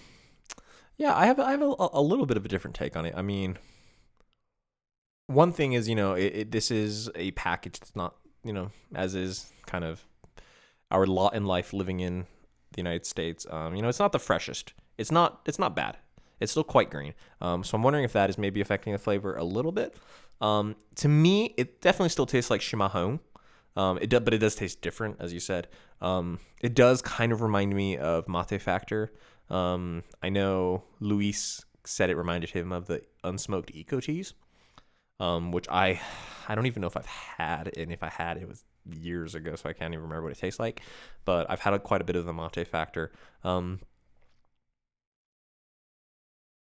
[1.03, 3.15] yeah, I have I have a, a little bit of a different take on it.
[3.17, 3.59] I mean,
[5.27, 8.71] one thing is, you know, it, it, this is a package that's not, you know,
[8.95, 10.05] as is kind of
[10.93, 12.27] our lot in life living in
[12.71, 13.49] the United States.
[13.51, 14.75] Um, you know, it's not the freshest.
[14.97, 15.41] It's not.
[15.45, 15.97] It's not bad.
[16.38, 17.15] It's still quite green.
[17.41, 19.97] Um, so I'm wondering if that is maybe affecting the flavor a little bit.
[20.41, 23.19] Um, to me, it definitely still tastes like Chimarrão.
[23.75, 25.67] Um, it does, but it does taste different, as you said.
[26.01, 29.11] Um, it does kind of remind me of Mate Factor.
[29.53, 34.33] Um, I know Luis said it reminded him of the unsmoked Ecoteas,
[35.21, 36.01] um, which I
[36.49, 39.55] I don't even know if I've had, and if I had, it was years ago,
[39.55, 40.81] so I can't even remember what it tastes like.
[41.25, 43.12] But I've had a, quite a bit of the Mate Factor.
[43.45, 43.81] Um,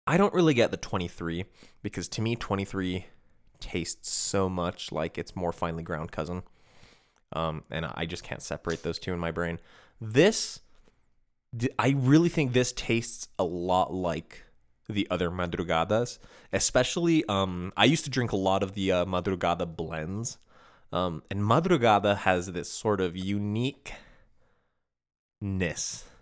[0.07, 1.45] I don't really get the 23
[1.81, 3.05] because to me 23
[3.59, 6.43] tastes so much like its more finely ground cousin.
[7.33, 9.59] Um, and I just can't separate those two in my brain.
[9.99, 10.61] This,
[11.79, 14.43] I really think this tastes a lot like
[14.89, 16.19] the other madrugadas,
[16.53, 17.23] especially.
[17.27, 20.37] Um, I used to drink a lot of the uh, madrugada blends,
[20.91, 23.95] um, and madrugada has this sort of uniqueness.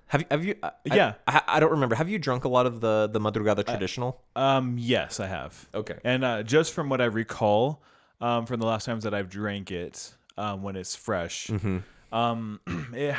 [0.07, 0.27] Have you?
[0.29, 0.55] Have you?
[0.61, 1.13] I, Yeah.
[1.27, 1.95] I, I don't remember.
[1.95, 4.21] Have you drunk a lot of the the madrugada traditional?
[4.35, 5.67] Um, yes, I have.
[5.73, 5.97] okay.
[6.03, 7.81] And uh, just from what I recall,
[8.21, 11.79] um, from the last times that I've drank it, um, when it's fresh, Mm-hmm.
[12.15, 12.59] um,
[12.93, 13.15] it,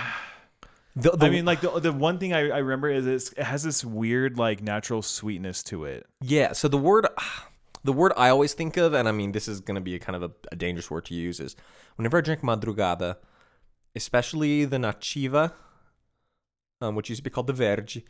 [0.97, 3.43] The, the, I mean, like the the one thing I, I remember is it's, it
[3.43, 6.07] has this weird like natural sweetness to it.
[6.21, 6.53] Yeah.
[6.53, 7.09] So the word,
[7.83, 9.99] the word I always think of, and I mean this is going to be a
[9.99, 11.57] kind of a, a dangerous word to use, is
[11.97, 13.17] whenever I drink madrugada,
[13.97, 15.53] especially the Nativa,
[16.81, 18.03] um, which used to be called the verge,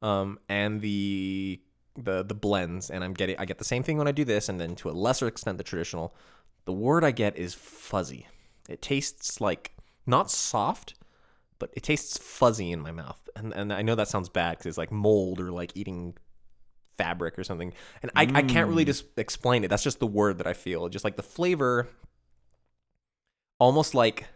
[0.00, 1.60] um, and the
[1.96, 4.48] the the blends, and I'm getting I get the same thing when I do this,
[4.48, 6.14] and then to a lesser extent the traditional.
[6.64, 8.26] The word I get is fuzzy.
[8.68, 10.94] It tastes like not soft,
[11.58, 14.66] but it tastes fuzzy in my mouth, and and I know that sounds bad because
[14.66, 16.14] it's like mold or like eating
[16.96, 17.72] fabric or something.
[18.02, 19.68] And I, I can't really just explain it.
[19.68, 20.88] That's just the word that I feel.
[20.88, 21.88] Just like the flavor
[23.58, 24.26] almost like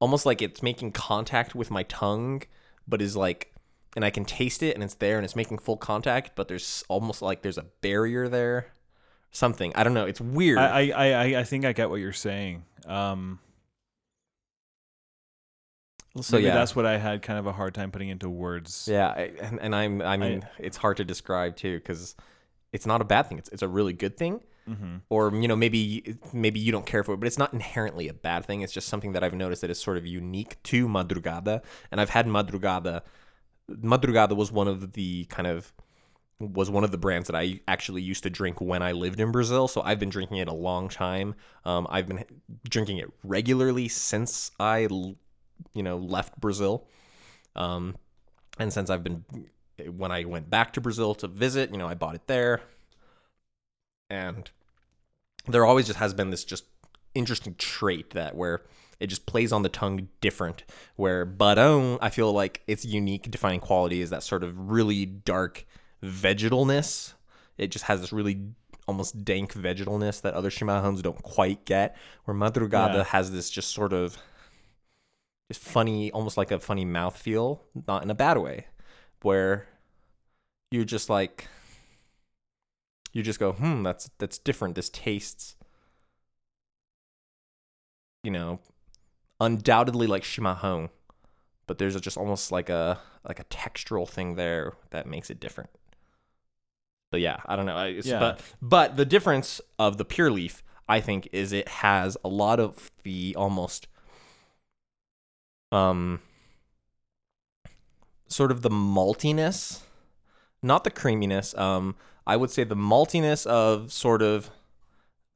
[0.00, 2.42] almost like it's making contact with my tongue,
[2.86, 3.52] but is like
[3.94, 6.84] and I can taste it and it's there and it's making full contact, but there's
[6.88, 8.72] almost like there's a barrier there.
[9.34, 9.72] Something.
[9.74, 10.04] I don't know.
[10.04, 10.58] It's weird.
[10.58, 12.64] I, I, I, I think I get what you're saying.
[12.84, 13.38] Um,
[16.20, 16.54] so maybe yeah.
[16.54, 18.88] that's what I had kind of a hard time putting into words.
[18.90, 22.14] Yeah, I, and, and I'm I mean it's hard to describe too cuz
[22.72, 23.38] it's not a bad thing.
[23.38, 24.40] It's it's a really good thing.
[24.68, 24.98] Mm-hmm.
[25.08, 28.14] or you know maybe maybe you don't care for it but it's not inherently a
[28.14, 31.62] bad thing it's just something that i've noticed that is sort of unique to madrugada
[31.90, 33.02] and i've had madrugada
[33.68, 35.72] madrugada was one of the kind of
[36.38, 39.32] was one of the brands that i actually used to drink when i lived in
[39.32, 42.24] brazil so i've been drinking it a long time um, i've been
[42.68, 45.16] drinking it regularly since i l-
[45.74, 46.86] you know left brazil
[47.56, 47.96] um,
[48.58, 49.24] and since i've been
[49.96, 52.60] when i went back to brazil to visit you know i bought it there
[54.10, 54.50] and
[55.46, 56.64] there always just has been this just
[57.14, 58.62] interesting trait that where
[59.00, 60.62] it just plays on the tongue different
[60.94, 65.66] where Baron, I feel like its unique defining quality is that sort of really dark
[66.02, 67.14] vegetalness.
[67.58, 68.40] It just has this really
[68.86, 71.96] almost dank vegetalness that other Chimarrãos don't quite get.
[72.24, 73.04] Where Madrugada Yeah.
[73.04, 74.18] has this just sort of
[75.58, 78.66] funny, almost like a funny mouth feel, not in a bad way,
[79.22, 79.66] where
[80.70, 81.48] you're just like
[83.12, 84.74] you just go, hmm, that's that's different.
[84.74, 85.56] This tastes,
[88.22, 88.60] you know,
[89.40, 90.90] undoubtedly like Chimarrão,
[91.66, 95.70] but there's just almost like a like a textural thing there that makes it different.
[97.10, 97.76] But yeah, I don't know.
[97.76, 98.18] I- It's, Yeah.
[98.18, 102.58] But but the difference of the pure leaf, I think, is it has a lot
[102.60, 103.86] of the almost
[105.72, 106.20] um
[108.28, 109.80] sort of the maltiness,
[110.62, 111.56] not the creaminess.
[111.56, 114.50] Um, I would say the maltiness of sort of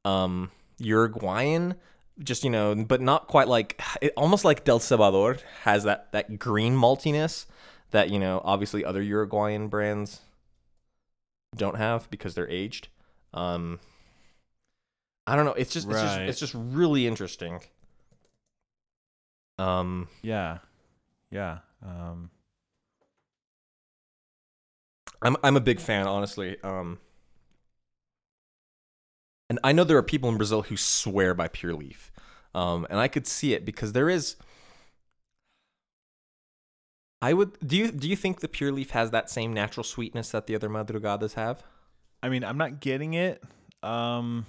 [0.05, 1.75] um Uruguayan,
[2.19, 6.39] just you know, but not quite like it, almost like Del Cebador has that that
[6.39, 7.45] green maltiness
[7.91, 10.21] that you know obviously other Uruguayan brands
[11.55, 12.89] don't have because they're aged.
[13.33, 13.79] Um,
[15.25, 15.53] I don't know.
[15.53, 17.61] It's just, it's just it's just really interesting.
[19.57, 20.59] Um, Yeah.
[21.31, 21.59] Yeah.
[21.83, 22.31] Um,
[25.21, 26.57] I'm I'm a big fan, honestly.
[26.63, 26.99] Um,
[29.49, 32.11] and I know there are people in Brazil who swear by Pure Leaf,
[32.53, 34.35] um, and I could see it because there is.
[37.21, 37.57] I would.
[37.65, 40.55] Do you do you think the Pure Leaf has that same natural sweetness that the
[40.55, 41.63] other madrugadas have?
[42.21, 43.43] I mean, I'm not getting it.
[43.83, 44.45] Um,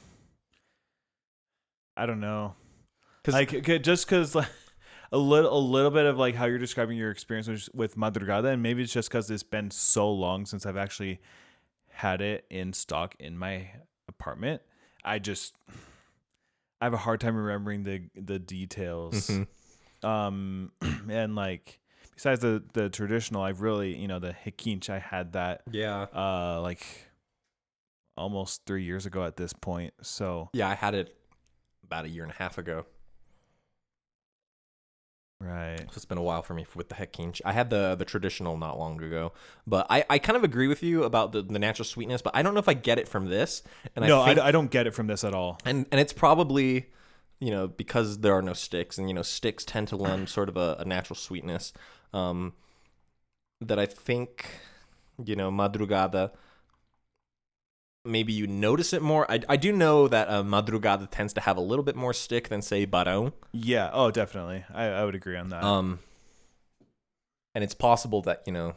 [1.96, 2.54] I don't know.
[3.24, 3.50] Cause like
[3.82, 4.48] just because like
[5.12, 8.52] a little a little bit of like how you're describing your experience with, with madrugada,
[8.52, 11.20] and maybe it's just because it's been so long since I've actually
[11.90, 13.70] had it in stock in my
[14.08, 14.62] apartment.
[15.04, 15.54] I just
[16.80, 19.28] I have a hard time remembering the the details.
[19.28, 19.46] Mhm.
[20.06, 20.72] Um,
[21.10, 21.80] and like
[22.14, 26.02] besides the the traditional, I've really you know the hikinch I had that Yeah.
[26.14, 26.86] uh like
[28.16, 29.94] almost three years ago at this point.
[30.02, 31.16] So Yeah, I had it
[31.84, 32.84] about a year and a half ago.
[35.40, 37.40] Right, So it's been a while for me with the Hekinch.
[37.44, 39.32] I had the the traditional not long ago,
[39.66, 42.42] but I, I kind of agree with you about the, the natural sweetness, but I
[42.42, 43.62] don't know if I get it from this.
[43.94, 45.58] And no, I I, think, d- I don't get it from this at all.
[45.64, 46.86] and and it's probably
[47.40, 50.48] you know because there are no sticks, and you know sticks tend to lend sort
[50.48, 51.72] of a, a natural sweetness.
[52.12, 52.54] Um,
[53.60, 54.46] that I think
[55.24, 56.32] you know madrugada.
[58.08, 59.30] Maybe you notice it more.
[59.30, 62.48] I, I do know that uh, madrugada tends to have a little bit more stick
[62.48, 63.32] than say barão.
[63.52, 64.64] Yeah, oh, definitely.
[64.72, 65.62] I, I would agree on that.
[65.62, 66.00] Um,
[67.54, 68.74] and it's possible that you know,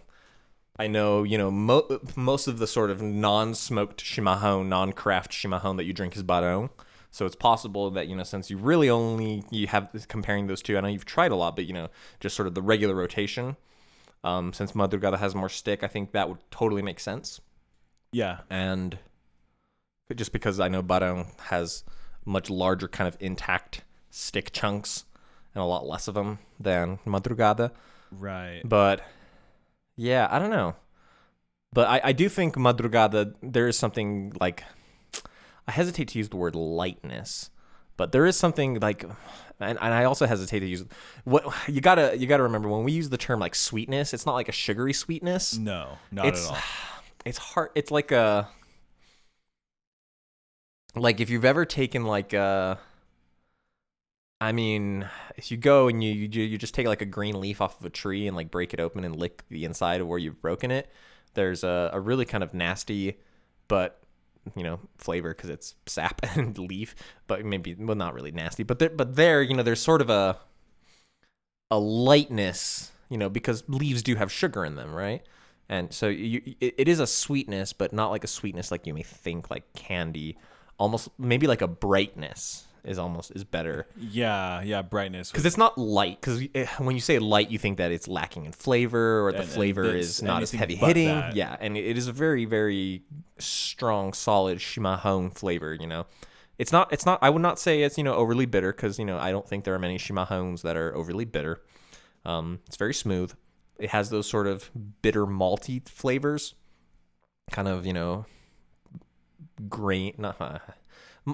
[0.78, 5.86] I know you know mo- most of the sort of non-smoked chimarrão, non-craft chimarrão that
[5.86, 6.70] you drink is barão.
[7.13, 10.78] So it's possible that you know, since you really only you have comparing those two.
[10.78, 11.89] I know you've tried a lot, but you know,
[12.20, 13.58] just sort of the regular rotation.
[14.24, 17.41] Um, since Madrugada has more stick, I think that would totally make sense.
[18.12, 19.00] yeah, And
[20.15, 21.84] just because I know Barão has
[22.26, 25.06] much larger kind of intact stick chunks
[25.56, 27.71] and a lot less of them than Madrugada.
[28.12, 28.62] right.
[28.63, 29.02] But
[29.95, 30.76] yeah, I don't know.
[31.74, 34.63] But I, I do think Madrugada, there is something like,
[35.67, 37.50] I hesitate to use the word lightness,
[37.95, 39.04] but there is something like,
[39.60, 40.84] and, and I also hesitate to use
[41.24, 44.34] what you gotta you gotta remember when we use the term like sweetness, it's not
[44.34, 46.58] like a sugary sweetness No, not it's at all.
[47.26, 48.50] it's hard it's like a
[50.96, 52.80] like if you've ever taken like a
[54.40, 57.62] I mean, if you go and you, you you just take like a green leaf
[57.62, 60.18] off of a tree and like break it open and lick the inside of where
[60.18, 60.90] you've broken it,
[61.36, 63.20] there's a, a really kind of nasty,
[63.68, 64.02] but
[64.56, 66.96] you know flavor because it's sap and leaf,
[67.28, 70.10] but maybe well not really nasty, but there but there you know there's sort of
[70.10, 70.38] a
[71.70, 75.24] a lightness you know because leaves do have sugar in them, right?
[75.70, 78.94] And so you, it, it is a sweetness, but not like a sweetness like you
[78.94, 80.38] may think, like candy.
[80.82, 85.30] Almost maybe like a brightness is almost is better Yeah, yeah, brightness.
[85.30, 86.20] because it's not light.
[86.20, 86.41] Because
[86.80, 89.54] when you say light, you think that it's lacking in flavor or the And- and
[89.54, 91.08] flavor this- is not as heavy hitting.
[91.10, 91.36] that.
[91.36, 93.04] Yeah, and it is a very very
[93.38, 95.76] strong, solid chimarrão flavor.
[95.80, 96.06] You know,
[96.58, 97.20] it's not it's not.
[97.22, 99.63] I would not say it's you know overly bitter because you know I don't think
[99.65, 101.62] there are many chimarrãos that are overly bitter.
[102.26, 103.34] Um, it's very smooth.
[103.78, 104.72] It has those sort of
[105.04, 106.56] bitter malty flavors,
[107.52, 108.26] kind of you know,
[109.69, 110.15] grain.
[110.17, 110.60] Not, uh,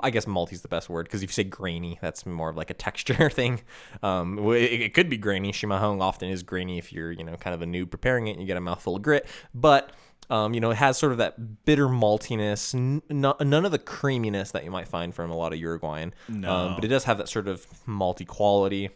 [0.04, 2.58] I guess malty is the best word because if you say grainy, that's more of
[2.58, 3.62] like a texture thing.
[4.04, 5.52] Um, it, it could be grainy.
[5.52, 8.42] Chimarrão often is grainy if you're you know kind of a noob preparing it and
[8.42, 9.92] you get a mouthful of grit, but
[10.30, 13.80] um, you know, it has sort of that bitter maltiness, n- no- none of the
[13.80, 16.14] creaminess that you might find from a lot of Uruguayan.
[16.28, 16.52] No.
[16.52, 18.90] Um, but it does have that sort of malty quality.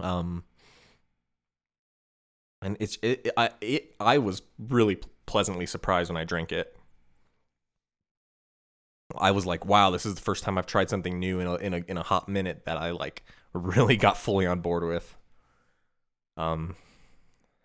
[0.00, 0.44] Um,
[2.62, 6.77] and it's it, it I it I was really pleasantly surprised when I drank it.
[9.16, 11.54] I was like, wow, this is the first time I've tried something new in a
[11.56, 15.16] in a in a hot minute that I like really got fully on board with.
[16.36, 16.76] Um,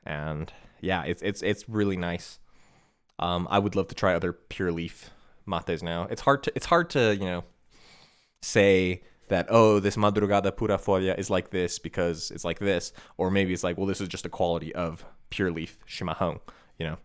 [0.06, 0.52] and
[0.82, 2.40] yeah, it's it's it's really nice.
[3.20, 5.12] Um, I would love to try other pure leaf
[5.46, 6.08] mates now.
[6.10, 7.44] It's hard to it's hard to you know
[8.42, 13.30] say that oh this madrugada pura folha is like this because it's like this, or
[13.30, 16.40] maybe it's like well this is just a quality of pure leaf chimarrão,
[16.80, 16.98] you know.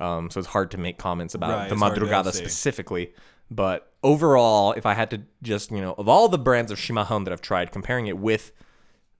[0.00, 3.14] Um, so it's hard to make comments about Right, the it's hard to madrugada specifically.
[3.50, 7.24] But overall, if I had to just you know of all the brands of chimarrão
[7.24, 8.52] that I've tried, comparing it with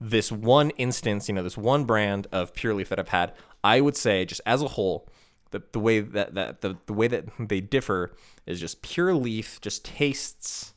[0.01, 3.33] this one instance, you know, this one brand of Pure Leaf that I've had,
[3.65, 5.09] I would say just as a whole,
[5.51, 8.13] the, the way that, that the, the way that they differ
[8.47, 10.73] is just Pure Leaf just tastes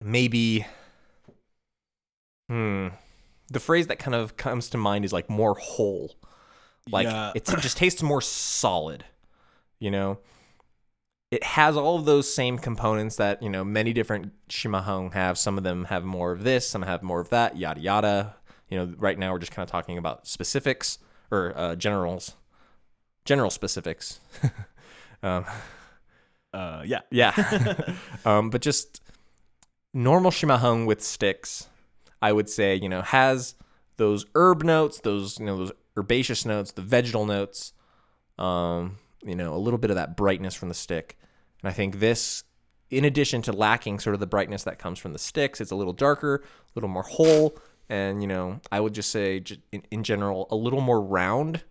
[0.00, 0.66] maybe
[2.48, 2.88] hmm
[3.50, 6.16] the phrase that kind of comes to mind is like more whole.
[6.92, 7.32] Like Yeah.
[7.34, 9.04] it's, it just tastes more solid.
[9.78, 10.18] You know,
[11.32, 15.38] it has all of those same components that you know many different chimarrão have.
[15.38, 17.56] Some of them have more of this, some have more of that.
[17.56, 18.36] Yada yada.
[18.68, 20.98] You know, right now we're just kind of talking about specifics
[21.30, 22.36] or uh, generals,
[23.24, 24.20] general specifics.
[25.22, 25.44] um,
[26.54, 27.00] Uh, yeah.
[27.10, 27.32] yeah.
[28.26, 29.00] um, but just
[29.94, 31.68] normal chimarrão with sticks,
[32.20, 33.54] I would say, you know, has
[33.96, 37.72] those herb notes, those, you know, those herbaceous notes, the vegetal notes,
[38.38, 41.18] um, you know, a little bit of that brightness from the stick.
[41.62, 42.44] And I think this,
[42.90, 45.76] in addition to lacking sort of the brightness that comes from the sticks, it's a
[45.76, 47.56] little darker, a little more whole.
[47.88, 51.62] And, you know, I would just say in, in general, a little more round.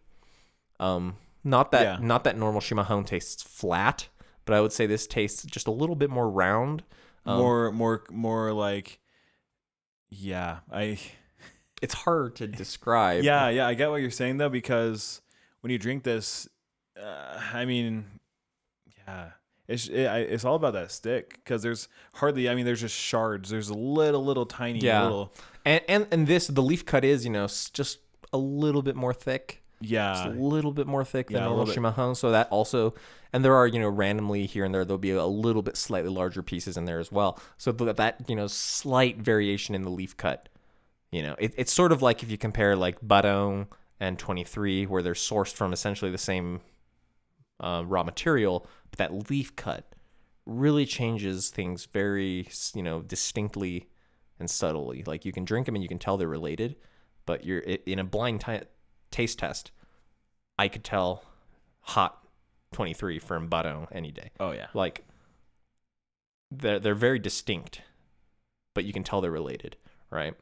[0.79, 1.97] Um, not that Yeah.
[2.05, 4.07] not that normal chimarrão tastes flat,
[4.45, 6.83] but I would say this tastes just a little bit more round.
[7.25, 8.99] Um, more, more, more like,
[10.09, 10.59] yeah.
[10.71, 10.99] I,
[11.81, 13.23] It's hard to describe.
[13.23, 13.65] yeah, yeah.
[13.67, 15.21] I get what you're saying though, because
[15.61, 16.47] when you drink this,
[17.01, 18.05] uh, I mean,
[19.07, 19.31] yeah,
[19.71, 22.49] it's it, it's all about that stick because there's hardly.
[22.49, 23.49] I mean, there's just shards.
[23.49, 25.03] There's a little, little tiny, Yeah.
[25.03, 25.33] little,
[25.65, 27.99] And and and this the leaf cut is you know just
[28.33, 31.45] a little bit more thick, just yeah, a little bit more thick than yeah, a
[31.45, 32.15] normal little bit.
[32.15, 32.93] So that also,
[33.33, 36.09] and there are you know randomly here and there there'll be a little bit slightly
[36.09, 37.39] larger pieces in there as well.
[37.57, 40.49] So th- that you know slight variation in the leaf cut,
[41.11, 43.67] you know it, it's sort of like if you compare like Barão
[43.99, 46.61] and 23 where they're sourced from essentially the same
[47.61, 49.93] uh, raw material, but that leaf cut
[50.45, 53.87] really changes things very you know distinctly
[54.39, 55.03] and subtly.
[55.05, 56.75] Like you can drink them and you can tell they're related,
[57.25, 58.61] but you're in a blind ti
[59.11, 59.71] taste test.
[60.57, 61.23] I could tell
[61.81, 62.17] hot
[62.73, 64.31] 23 from Barão any day.
[64.39, 65.05] oh yeah, Like
[66.49, 67.81] they're they're very distinct,
[68.73, 69.77] but you can tell they're related,
[70.09, 70.33] right?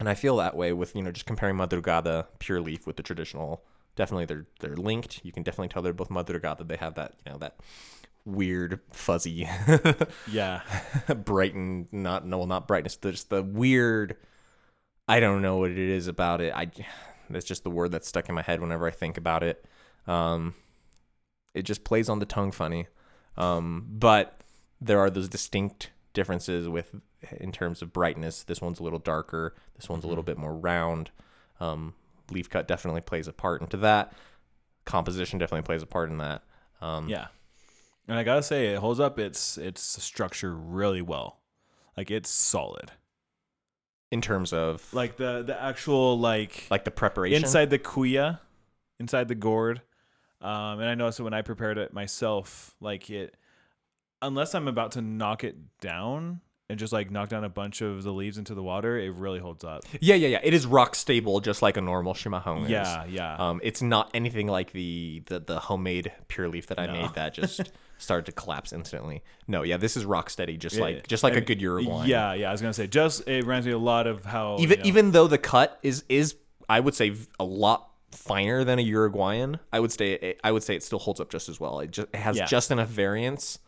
[0.00, 3.02] And I feel that way with you know just comparing Madrugada pure leaf with the
[3.02, 3.64] traditional.
[3.96, 5.20] Definitely, they're they're linked.
[5.24, 6.66] You can definitely tell they're both Madrugada.
[6.66, 7.56] They have that you know that
[8.24, 9.46] weird fuzzy
[10.30, 10.62] yeah,
[11.24, 14.16] brighten not no not brightness just the weird
[15.06, 16.52] i don't know what it is about it.
[16.54, 16.70] I
[17.28, 19.64] that's just the word that's stuck in my head whenever i think about it.
[20.06, 20.54] Um
[21.52, 22.86] it just plays on the tongue funny.
[23.36, 24.40] Um but
[24.80, 26.94] there are those distinct differences with
[27.38, 28.42] in terms of brightness.
[28.42, 29.54] This one's a little darker.
[29.76, 31.10] This one's a little bit more round.
[31.60, 31.94] Um
[32.30, 34.12] leaf cut definitely plays a part into that
[34.84, 36.42] composition definitely plays a part in that
[36.80, 37.26] um yeah.
[38.06, 41.40] And I gotta say, it holds up its its structure really well.
[41.96, 42.92] Like it's solid.
[44.10, 48.40] in terms of Like the the actual like like the preparation inside the cuia,
[49.00, 49.80] inside the gourd.
[50.42, 53.34] Um, and I noticed that when I prepared it myself, like it,
[54.20, 58.02] unless I'm about to knock it down and just like knock down a bunch of
[58.04, 59.82] the leaves into the water, it really holds up.
[60.00, 60.40] Yeah, yeah, yeah.
[60.42, 62.70] It is rock stable, just like a normal chimarrão is.
[62.70, 63.36] Yeah, yeah.
[63.36, 66.92] Um, it's not anything like the the, the homemade pure leaf that I No.
[66.94, 69.22] made that just started to collapse instantly.
[69.46, 72.08] No, yeah, this is rock steady, just Yeah, like just like I a good Uruguayan.
[72.08, 72.48] Yeah, yeah.
[72.48, 74.88] I was gonna say, just it reminds me a lot of how Even you know-
[74.88, 76.36] even though the cut is is
[76.68, 80.62] I would say a lot finer than a Uruguayan, I would say it, I would
[80.62, 81.80] say it still holds up just as well.
[81.80, 82.46] It just it has Yeah.
[82.46, 83.58] just enough variance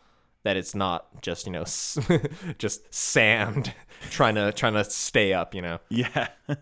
[0.46, 1.64] that it's not just you know
[2.58, 3.74] just sand
[4.10, 5.54] trying to trying to stay up.
[5.54, 5.78] You know.
[5.90, 6.28] yeah,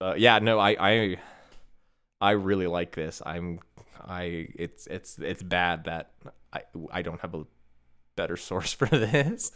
[0.00, 1.16] Uh, yeah, no, I, I,
[2.20, 3.22] I really like this.
[3.24, 3.60] I'm,
[4.06, 6.10] I, it's, it's, it's bad that
[6.52, 7.44] I, I don't have a
[8.14, 9.52] better source for this.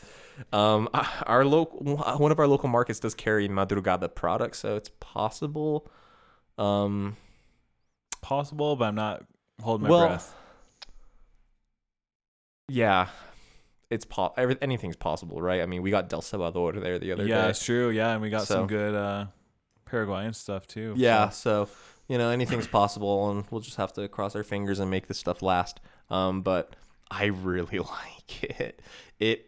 [0.51, 0.89] Um,
[1.27, 5.91] our local, one of our local markets does carry Madrugada products, so it's possible.
[6.57, 7.17] Um,
[8.23, 9.25] possible, but I'm not
[9.63, 10.35] holding my Well, breath.
[12.71, 13.09] Yeah,
[13.91, 15.61] it's po- every, anything's possible, right?
[15.61, 17.31] I mean, we got Del Cebador there the other day.
[17.31, 17.51] Yeah, day.
[17.51, 17.91] it's true.
[17.91, 19.27] Yeah, and we got So- some good uh,
[19.87, 20.95] Paraguayan stuff too.
[20.97, 21.71] Yeah, so- so
[22.09, 25.19] you know anything's possible, and we'll just have to cross our fingers and make this
[25.19, 25.81] stuff last.
[26.11, 26.75] Um, but
[27.11, 28.81] I really like it.
[29.19, 29.47] It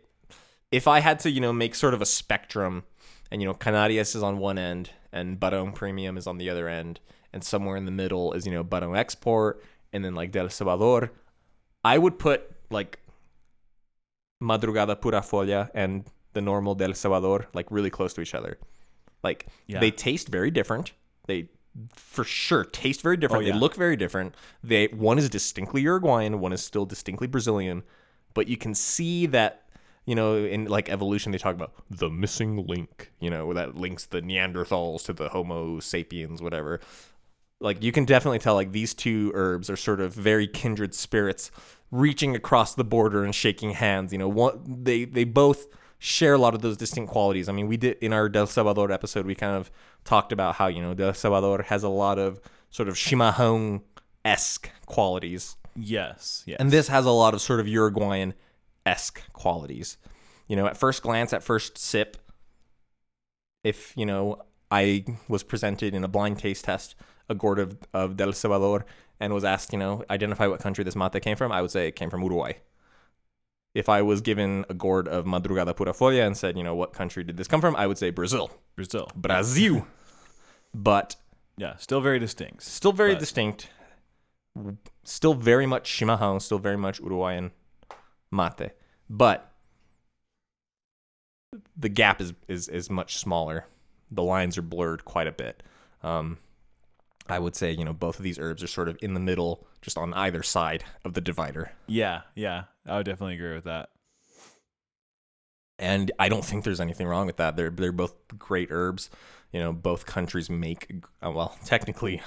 [0.71, 2.85] if I had to, you know, make sort of a spectrum,
[3.31, 6.69] and you know, Canarias is on one end, and Barão Premium is on the other
[6.69, 6.99] end,
[7.33, 9.63] and somewhere in the middle is you know Barão Export,
[9.93, 11.11] and then like Del Cebador.
[11.85, 13.01] I would put like
[14.43, 18.59] Madrugada Pura Folha and the normal Del Cebador like really close to each other.
[19.23, 19.81] Like Yeah.
[19.81, 20.93] they taste very different.
[21.27, 21.49] They
[21.95, 23.45] for sure taste very different.
[23.45, 23.53] Oh, yeah.
[23.55, 24.35] They look very different.
[24.63, 27.83] They one is distinctly Uruguayan, one is still distinctly Brazilian,
[28.35, 29.63] but you can see that
[30.05, 34.07] you know in like evolution they talk about the missing link, you know, that links
[34.07, 36.81] the Neanderthals to the Homo sapiens whatever.
[37.61, 41.53] Like you can definitely tell like these two herbs are sort of very kindred spirits
[41.93, 45.69] reaching across the border and shaking hands, you know, one they they both
[45.99, 47.49] share a lot of those distinct qualities.
[47.49, 49.71] I mean, we did in our Del Cebador episode, we kind of
[50.05, 52.41] talked about how, you know, Del Cebador has a lot of
[52.71, 53.83] sort of Chimarrão
[54.25, 55.57] esque qualities.
[55.77, 56.43] Yes.
[56.45, 56.57] Yes.
[56.59, 58.35] And this has a lot of sort of Uruguayan
[58.85, 59.97] esque qualities.
[60.49, 62.17] You know, at first glance, at first sip,
[63.63, 66.97] if, you know, I was presented in a blind taste test
[67.29, 68.83] a gourd of, of Del Cebador
[69.23, 71.87] and was asked, you know, identify what country this mate came from, I would say
[71.89, 72.55] it came from Uruguay.
[73.75, 76.93] If I was given a gourd of Madrugada Pura Folha and said, you know, what
[76.93, 78.51] country did this come from, I would say Brazil.
[78.77, 79.11] Brazil.
[79.15, 79.87] Brazil.
[80.75, 81.17] but
[81.57, 81.77] Yeah.
[81.77, 82.63] Still very distinct.
[82.65, 83.69] still very But- distinct.
[85.05, 87.53] Still very much chimarrão, still very much Uruguayan
[88.31, 88.73] mate.
[89.09, 89.51] But
[91.77, 93.67] the gap is, is, is much smaller.
[94.11, 95.63] The lines are blurred quite a bit.
[96.03, 96.39] Um,
[97.29, 99.67] I would say, you know, both of these herbs are sort of in the middle,
[99.81, 101.73] just on either side of the divider.
[101.87, 102.23] Yeah.
[102.35, 102.65] Yeah.
[102.87, 103.91] I would definitely agree with that.
[105.79, 107.57] and I don't think there's anything wrong with that.
[107.57, 109.11] They're they're both great herbs.
[109.53, 110.91] You know, both countries make
[111.25, 112.23] uh, well, technically,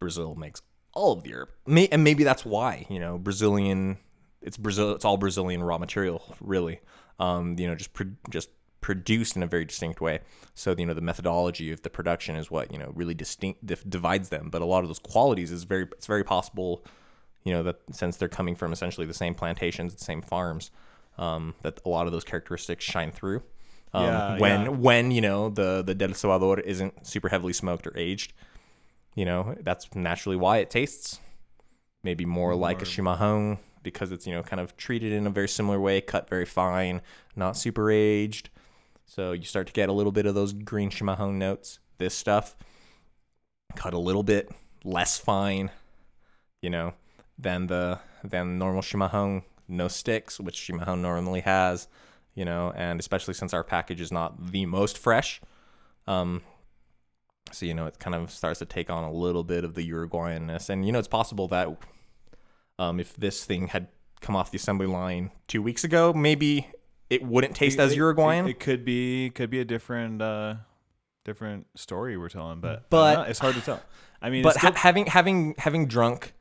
[0.00, 0.62] Brazil makes
[0.92, 3.98] all of the herb, May, and maybe that's why you know Brazilian.
[4.42, 4.92] It's Brazil.
[4.92, 6.80] It's all Brazilian raw material, really.
[7.18, 8.50] Um, you know, just pro- just
[8.86, 10.20] produced in a very distinct way.
[10.54, 13.88] So you know, the methodology of the production is what you know really distinct dif-
[13.96, 14.48] divides them.
[14.48, 16.84] But a lot of those qualities is very it's very possible.
[17.42, 20.70] You know that since they're coming from essentially the same plantations, the same farms,
[21.18, 23.42] um, that a lot of those characteristics shine through.
[23.92, 24.68] Um, Yeah, when yeah.
[24.88, 28.34] when you know the the Del Cebador isn't super heavily smoked or aged,
[29.16, 31.18] you know that's naturally why it tastes
[32.04, 35.30] maybe more, like a More- chimarrão because it's you know kind of treated in a
[35.30, 37.00] very similar way, cut very fine,
[37.34, 38.48] not super aged.
[39.06, 41.78] So you start to get a little bit of those green chimarrão notes.
[41.98, 42.56] This stuff
[43.74, 44.50] cut a little bit
[44.84, 45.70] less fine,
[46.60, 46.94] you know,
[47.38, 49.44] than the than normal chimarrão.
[49.68, 51.88] No sticks, which chimarrão normally has,
[52.34, 55.40] you know, and especially since our package is not the most fresh,
[56.06, 56.42] um,
[57.52, 59.88] so you know it kind of starts to take on a little bit of the
[59.88, 61.68] Uruguayanness, and you know it's possible that
[62.78, 63.88] um, if this thing had
[64.20, 66.68] come off the assembly line two weeks ago, maybe
[67.10, 68.48] it wouldn't taste as It- it- Uruguayan.
[68.48, 70.54] It, could be could be a different uh
[71.24, 73.82] different story we're telling, but But- know, it's hard to tell.
[74.22, 76.32] I mean, but it's still, ha- having having having drunk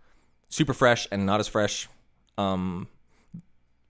[0.50, 1.88] super fresh and not as fresh
[2.38, 2.88] um,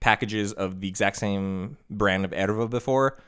[0.00, 3.18] packages of the exact same brand of erva before,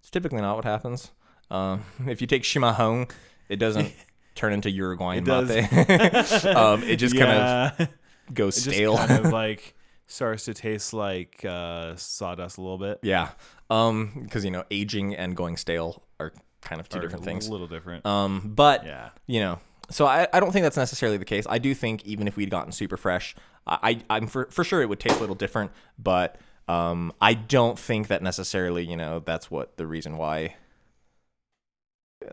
[0.00, 1.10] it's typically not what happens.
[1.50, 3.10] Um, if you take chimarrão,
[3.48, 3.92] it doesn't
[4.34, 6.44] turn into Uruguayan It mate.
[6.56, 7.32] um, it just kind
[7.78, 7.88] of
[8.32, 8.96] goes it stale.
[8.96, 9.74] kind of like
[10.06, 12.98] starts to taste like uh, sawdust a little bit.
[13.02, 13.30] yeah,
[13.70, 17.46] um, because you know aging and going stale are kind of two Or different things.
[17.48, 18.06] a little different.
[18.06, 19.58] Um, but yeah, you know
[19.90, 22.48] so I, I don't think that's necessarily the case i do think even if we'd
[22.48, 23.34] gotten super fresh
[23.66, 26.38] i, I i'm for, for sure it would taste a little different but
[26.68, 30.56] um i don't think that necessarily you know that's what the reason why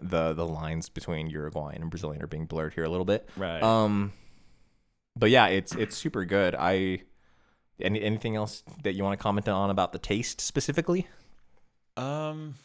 [0.01, 3.61] the the lines between uruguayan and brazilian are being blurred here a little bit right.
[3.61, 4.13] um
[5.17, 7.01] but yeah it's it's super good i
[7.81, 11.07] any, anything else that you want to comment on about the taste specifically
[11.97, 12.55] Um,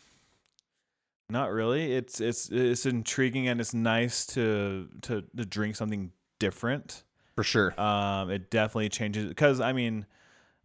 [1.28, 1.92] not really.
[1.92, 7.02] It's it's it's intriguing and it's nice to to to drink something different.
[7.34, 10.06] for sure Um, it definitely changes because I mean,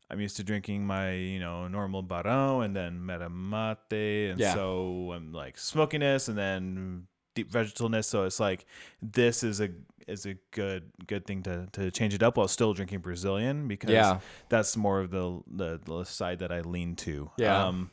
[0.10, 4.54] I'm used to drinking my you know normal barão and then metamate, and Yeah.
[4.54, 8.06] so I'm like smokiness and then deep vegetalness.
[8.06, 8.66] So it's like
[9.02, 9.70] this is a
[10.08, 13.90] is a good good thing to to change it up while still drinking Brazilian because
[13.92, 17.32] yeah that's more of the, the the side that I lean to.
[17.38, 17.66] Yeah.
[17.68, 17.92] Um,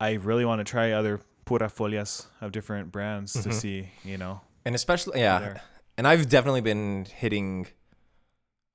[0.00, 3.52] I really want to try other pura folhas of different brands to Mhm.
[3.52, 4.40] see, you know.
[4.64, 5.62] and especially yeah there.
[5.96, 7.68] and I've definitely been hitting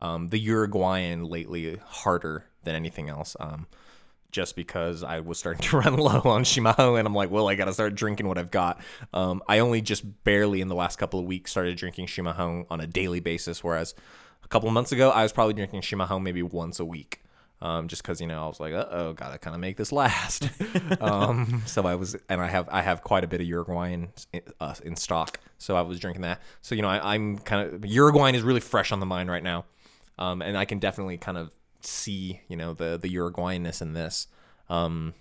[0.02, 3.36] um, the Uruguayan lately harder than anything else.
[3.40, 3.68] Um,
[4.32, 7.56] just because I was starting to run low on Shimao, and I'm like, well, I
[7.56, 8.82] gotta start drinking what I've got.
[9.14, 12.82] Um, I only just barely in the last couple of weeks started drinking Shimao on
[12.82, 13.94] a daily basis, whereas
[14.44, 17.22] a couple of months ago I was probably drinking Shimao maybe once a week.
[17.64, 19.92] Um, just because you know I was like, uh oh, gotta kind of make this
[19.92, 20.50] last.
[21.00, 24.42] um, so I was, and I have I have quite a bit of Uruguayan in,
[24.60, 26.42] uh, in stock, so I was drinking that.
[26.64, 29.44] So you know I, I'm kind of Uruguayan is really fresh on the mind right
[29.44, 29.66] now,
[30.18, 31.52] um, and I can definitely kind of
[31.86, 34.28] see you know the the Uruguayanness in this.
[34.70, 35.14] Um,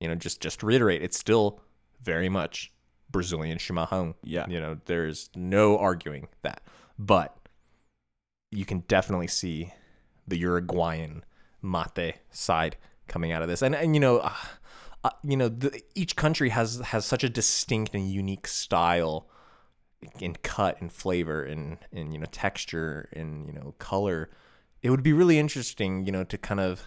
[0.00, 1.60] you know, just just to reiterate, it's still
[2.02, 2.72] very much
[3.10, 4.14] Brazilian chimarrão.
[4.24, 4.46] Yeah.
[4.48, 6.62] You know, there's no arguing that,
[6.98, 7.36] but
[8.50, 9.72] you can definitely see
[10.26, 11.24] the Uruguayan
[11.62, 12.76] mate side
[13.06, 14.32] coming out of this, and and you know, uh,
[15.04, 19.28] uh, you know, the, each country has has such a distinct and unique style
[20.18, 24.30] in cut and flavor and and you know texture and you know color.
[24.82, 26.82] It would be really interesting, you know, to kind of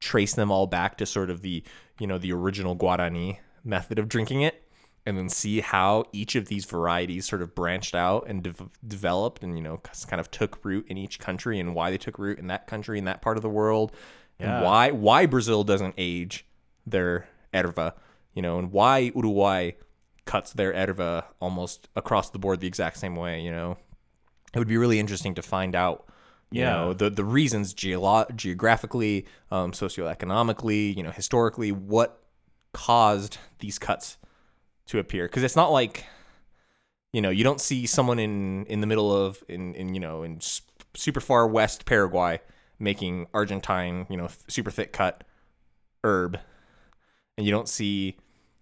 [0.00, 1.62] trace them all back to sort of the
[1.98, 4.62] you know the original Guarani method of drinking it,
[5.06, 9.42] and then see how each of these varieties sort of branched out and dev- developed,
[9.42, 12.38] and you know kind of took root in each country, and why they took root
[12.38, 13.92] in that country in that part of the world,
[14.38, 14.56] Yeah.
[14.56, 16.44] and why why Brazil doesn't age
[16.84, 17.94] their erva,
[18.34, 19.72] you know, and why Uruguay
[20.26, 23.78] cuts their erva almost across the board the exact same way, you know.
[24.52, 26.08] It would be really interesting to find out,
[26.50, 26.70] you Yeah.
[26.72, 32.22] know, the the reasons geolo- geographically, um, socioeconomically, you know, historically, what
[32.72, 34.16] caused these cuts
[34.86, 35.26] to appear.
[35.26, 36.04] Because it's not like,
[37.12, 40.22] you know, you don't see someone in in the middle of in in you know
[40.22, 40.38] in
[40.94, 42.40] super far west Paraguay
[42.78, 45.24] making Argentine, you know, super thick cut
[46.04, 46.38] herb,
[47.36, 48.16] and you don't see,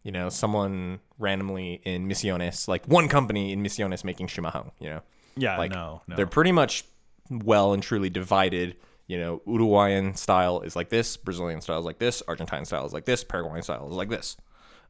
[0.05, 5.01] you know, someone randomly in Misiones, like one company in Misiones making chimarrão, you know.
[5.37, 6.15] Yeah, Like, no, no.
[6.15, 6.85] They're pretty much
[7.31, 8.77] well and truly divided.
[9.07, 12.93] You know, Uruguayan style is like this, Brazilian style is like this, Argentine style is
[12.95, 14.37] like this, Paraguayan style is like this.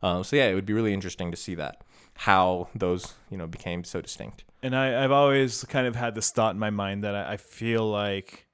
[0.02, 1.82] Um, so yeah, it would be really interesting to see that
[2.16, 4.44] how those you know became so distinct.
[4.62, 7.36] And I, I've always kind of had this thought in my mind that I, I
[7.36, 8.46] feel like,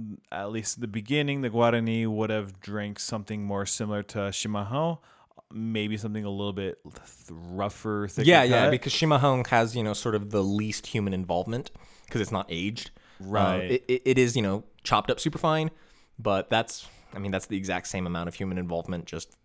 [0.00, 4.18] mm, at least at the beginning, the Guarani would have drank something more similar to
[4.30, 4.98] chimarrão,
[5.52, 6.96] maybe something a little bit th-
[7.30, 8.26] rougher, thicker.
[8.26, 8.70] yeah, yeah, cut.
[8.70, 11.70] because chimarrão has you know sort of the least human involvement
[12.08, 12.90] because it's not aged.
[13.20, 13.70] Um, Right.
[13.70, 15.70] it, it, it is you know chopped up super fine,
[16.18, 19.36] but that's I mean that's the exact same amount of human involvement just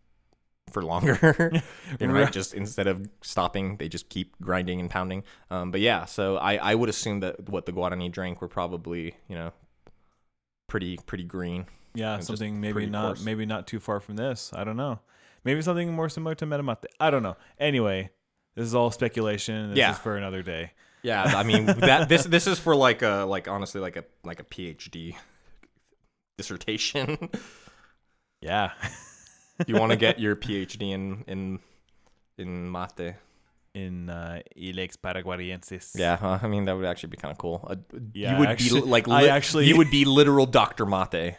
[0.71, 1.17] for longer.
[1.99, 2.31] you know, right?
[2.31, 5.23] Just instead of stopping, they just keep grinding and pounding.
[5.51, 9.15] Um, but yeah, so I I would assume that what the Guarani drank were probably
[9.27, 9.51] you know
[10.67, 11.65] pretty pretty green.
[11.93, 13.23] yeah, something maybe not, coarse.
[13.25, 14.51] maybe not too far from this.
[14.53, 14.99] I don't know.
[15.43, 16.85] Maybe something more similar to Metamate.
[16.99, 17.35] I don't know.
[17.59, 18.11] Anyway,
[18.55, 19.69] this is all speculation.
[19.71, 19.91] This Yeah.
[19.91, 20.71] is for another day.
[21.03, 24.39] Yeah, I mean that this this is for like a like honestly like a like
[24.39, 25.15] a PhD
[26.37, 27.29] dissertation.
[28.41, 28.71] Yeah.
[29.67, 31.59] you want to get your PhD in in
[32.37, 33.15] in mate.
[33.75, 35.97] In uh, Ilex Paraguariensis.
[35.97, 36.37] Yeah, huh?
[36.43, 37.65] I mean that would actually be kind of cool.
[37.67, 37.75] Uh,
[38.13, 41.37] Yeah, you would actually- be like I actually- you would be literal Doctor Mate.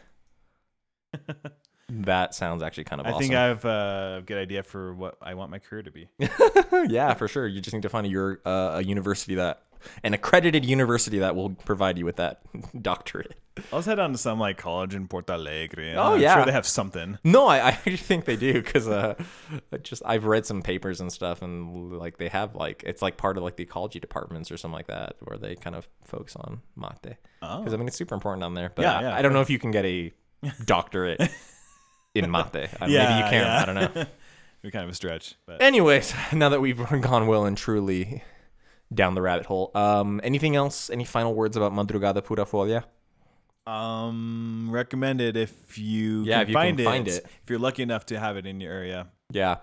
[2.03, 3.21] that sounds actually kind of I awesome.
[3.21, 6.09] think I have a good idea for what I want my career to be.
[6.89, 7.47] yeah, for sure.
[7.47, 9.63] You just need to find a, your, uh, a university that
[10.03, 12.41] an accredited university that will provide you with that
[12.83, 13.35] doctorate.
[13.73, 15.95] I'll just head on to some like college in Porto Alegre.
[15.97, 16.35] Oh, I'm yeah.
[16.35, 17.19] sure they have something.
[17.23, 19.15] No, I, I actually think they do because uh,
[19.73, 23.17] I just I've read some papers and stuff, and like they have like it's like
[23.17, 26.35] part of like the ecology departments or something like that, where they kind of focus
[26.37, 27.17] on mate.
[27.43, 28.73] Oh, Because I mean it's super important down there.
[28.75, 30.13] But Yeah, I, yeah, I don't know if you can get a
[30.65, 31.21] doctorate
[32.15, 32.47] in mate.
[32.55, 32.99] Uh, Maybe you
[33.31, 33.33] can.
[33.45, 33.63] yeah.
[33.63, 34.07] I don't know.
[34.63, 38.23] Be kind of a stretch, but Anyways, now that we've gone well and truly
[38.93, 40.89] down the rabbit hole, um, anything else?
[40.89, 42.85] Any final words about Madrugada Pura Folha?
[43.67, 47.27] um, recommended if you Yeah, can if you can find, it, find it.
[47.43, 49.57] If you're lucky enough to have it in your area, Yeah.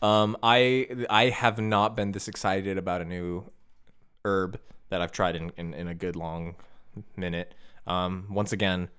[0.00, 3.50] Um, I I have not been this excited about a new
[4.24, 6.54] herb that I've tried in, in, in a good long
[7.16, 7.54] minute.
[7.86, 8.90] Um, once again,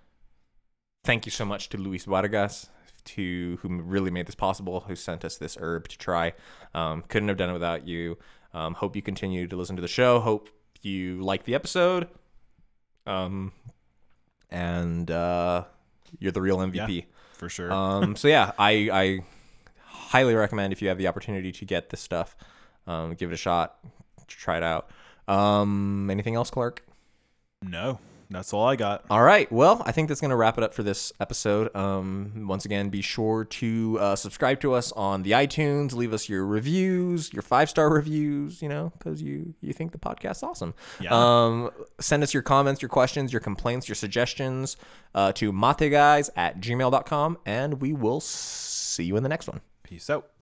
[1.05, 2.69] thank you so much to Luis Vargas,
[3.05, 6.33] to who really made this possible, who sent us this herb to try.
[6.73, 8.17] Um, couldn't have done it without you.
[8.53, 10.19] Um, hope you continue to listen to the show.
[10.19, 10.49] Hope
[10.81, 12.07] you like the episode.
[13.05, 13.51] Um,
[14.49, 15.65] and uh,
[16.19, 17.05] you're the real MVP.
[17.33, 17.71] for sure.
[17.71, 19.19] Um, so yeah, I, I
[19.83, 22.35] highly recommend if you have the opportunity to get this stuff,
[22.87, 23.77] um, give it a shot,
[24.27, 24.89] try it out.
[25.27, 26.83] Um, anything else, Clark?
[27.61, 29.05] no, that's all I got.
[29.09, 29.51] All right.
[29.51, 31.75] Well, I think that's going to wrap it up for this episode.
[31.75, 35.93] Um, once again, be sure to uh, subscribe to us on the iTunes.
[35.93, 38.61] Leave us your reviews, your five star reviews.
[38.61, 40.75] You know, because you you think the podcast's awesome.
[40.99, 41.09] Yeah.
[41.11, 44.77] Um, send us your comments, your questions, your complaints, your suggestions
[45.15, 49.61] uh, to mateguys at gmail.com, and we will see you in the next one.
[49.83, 50.29] Peace out.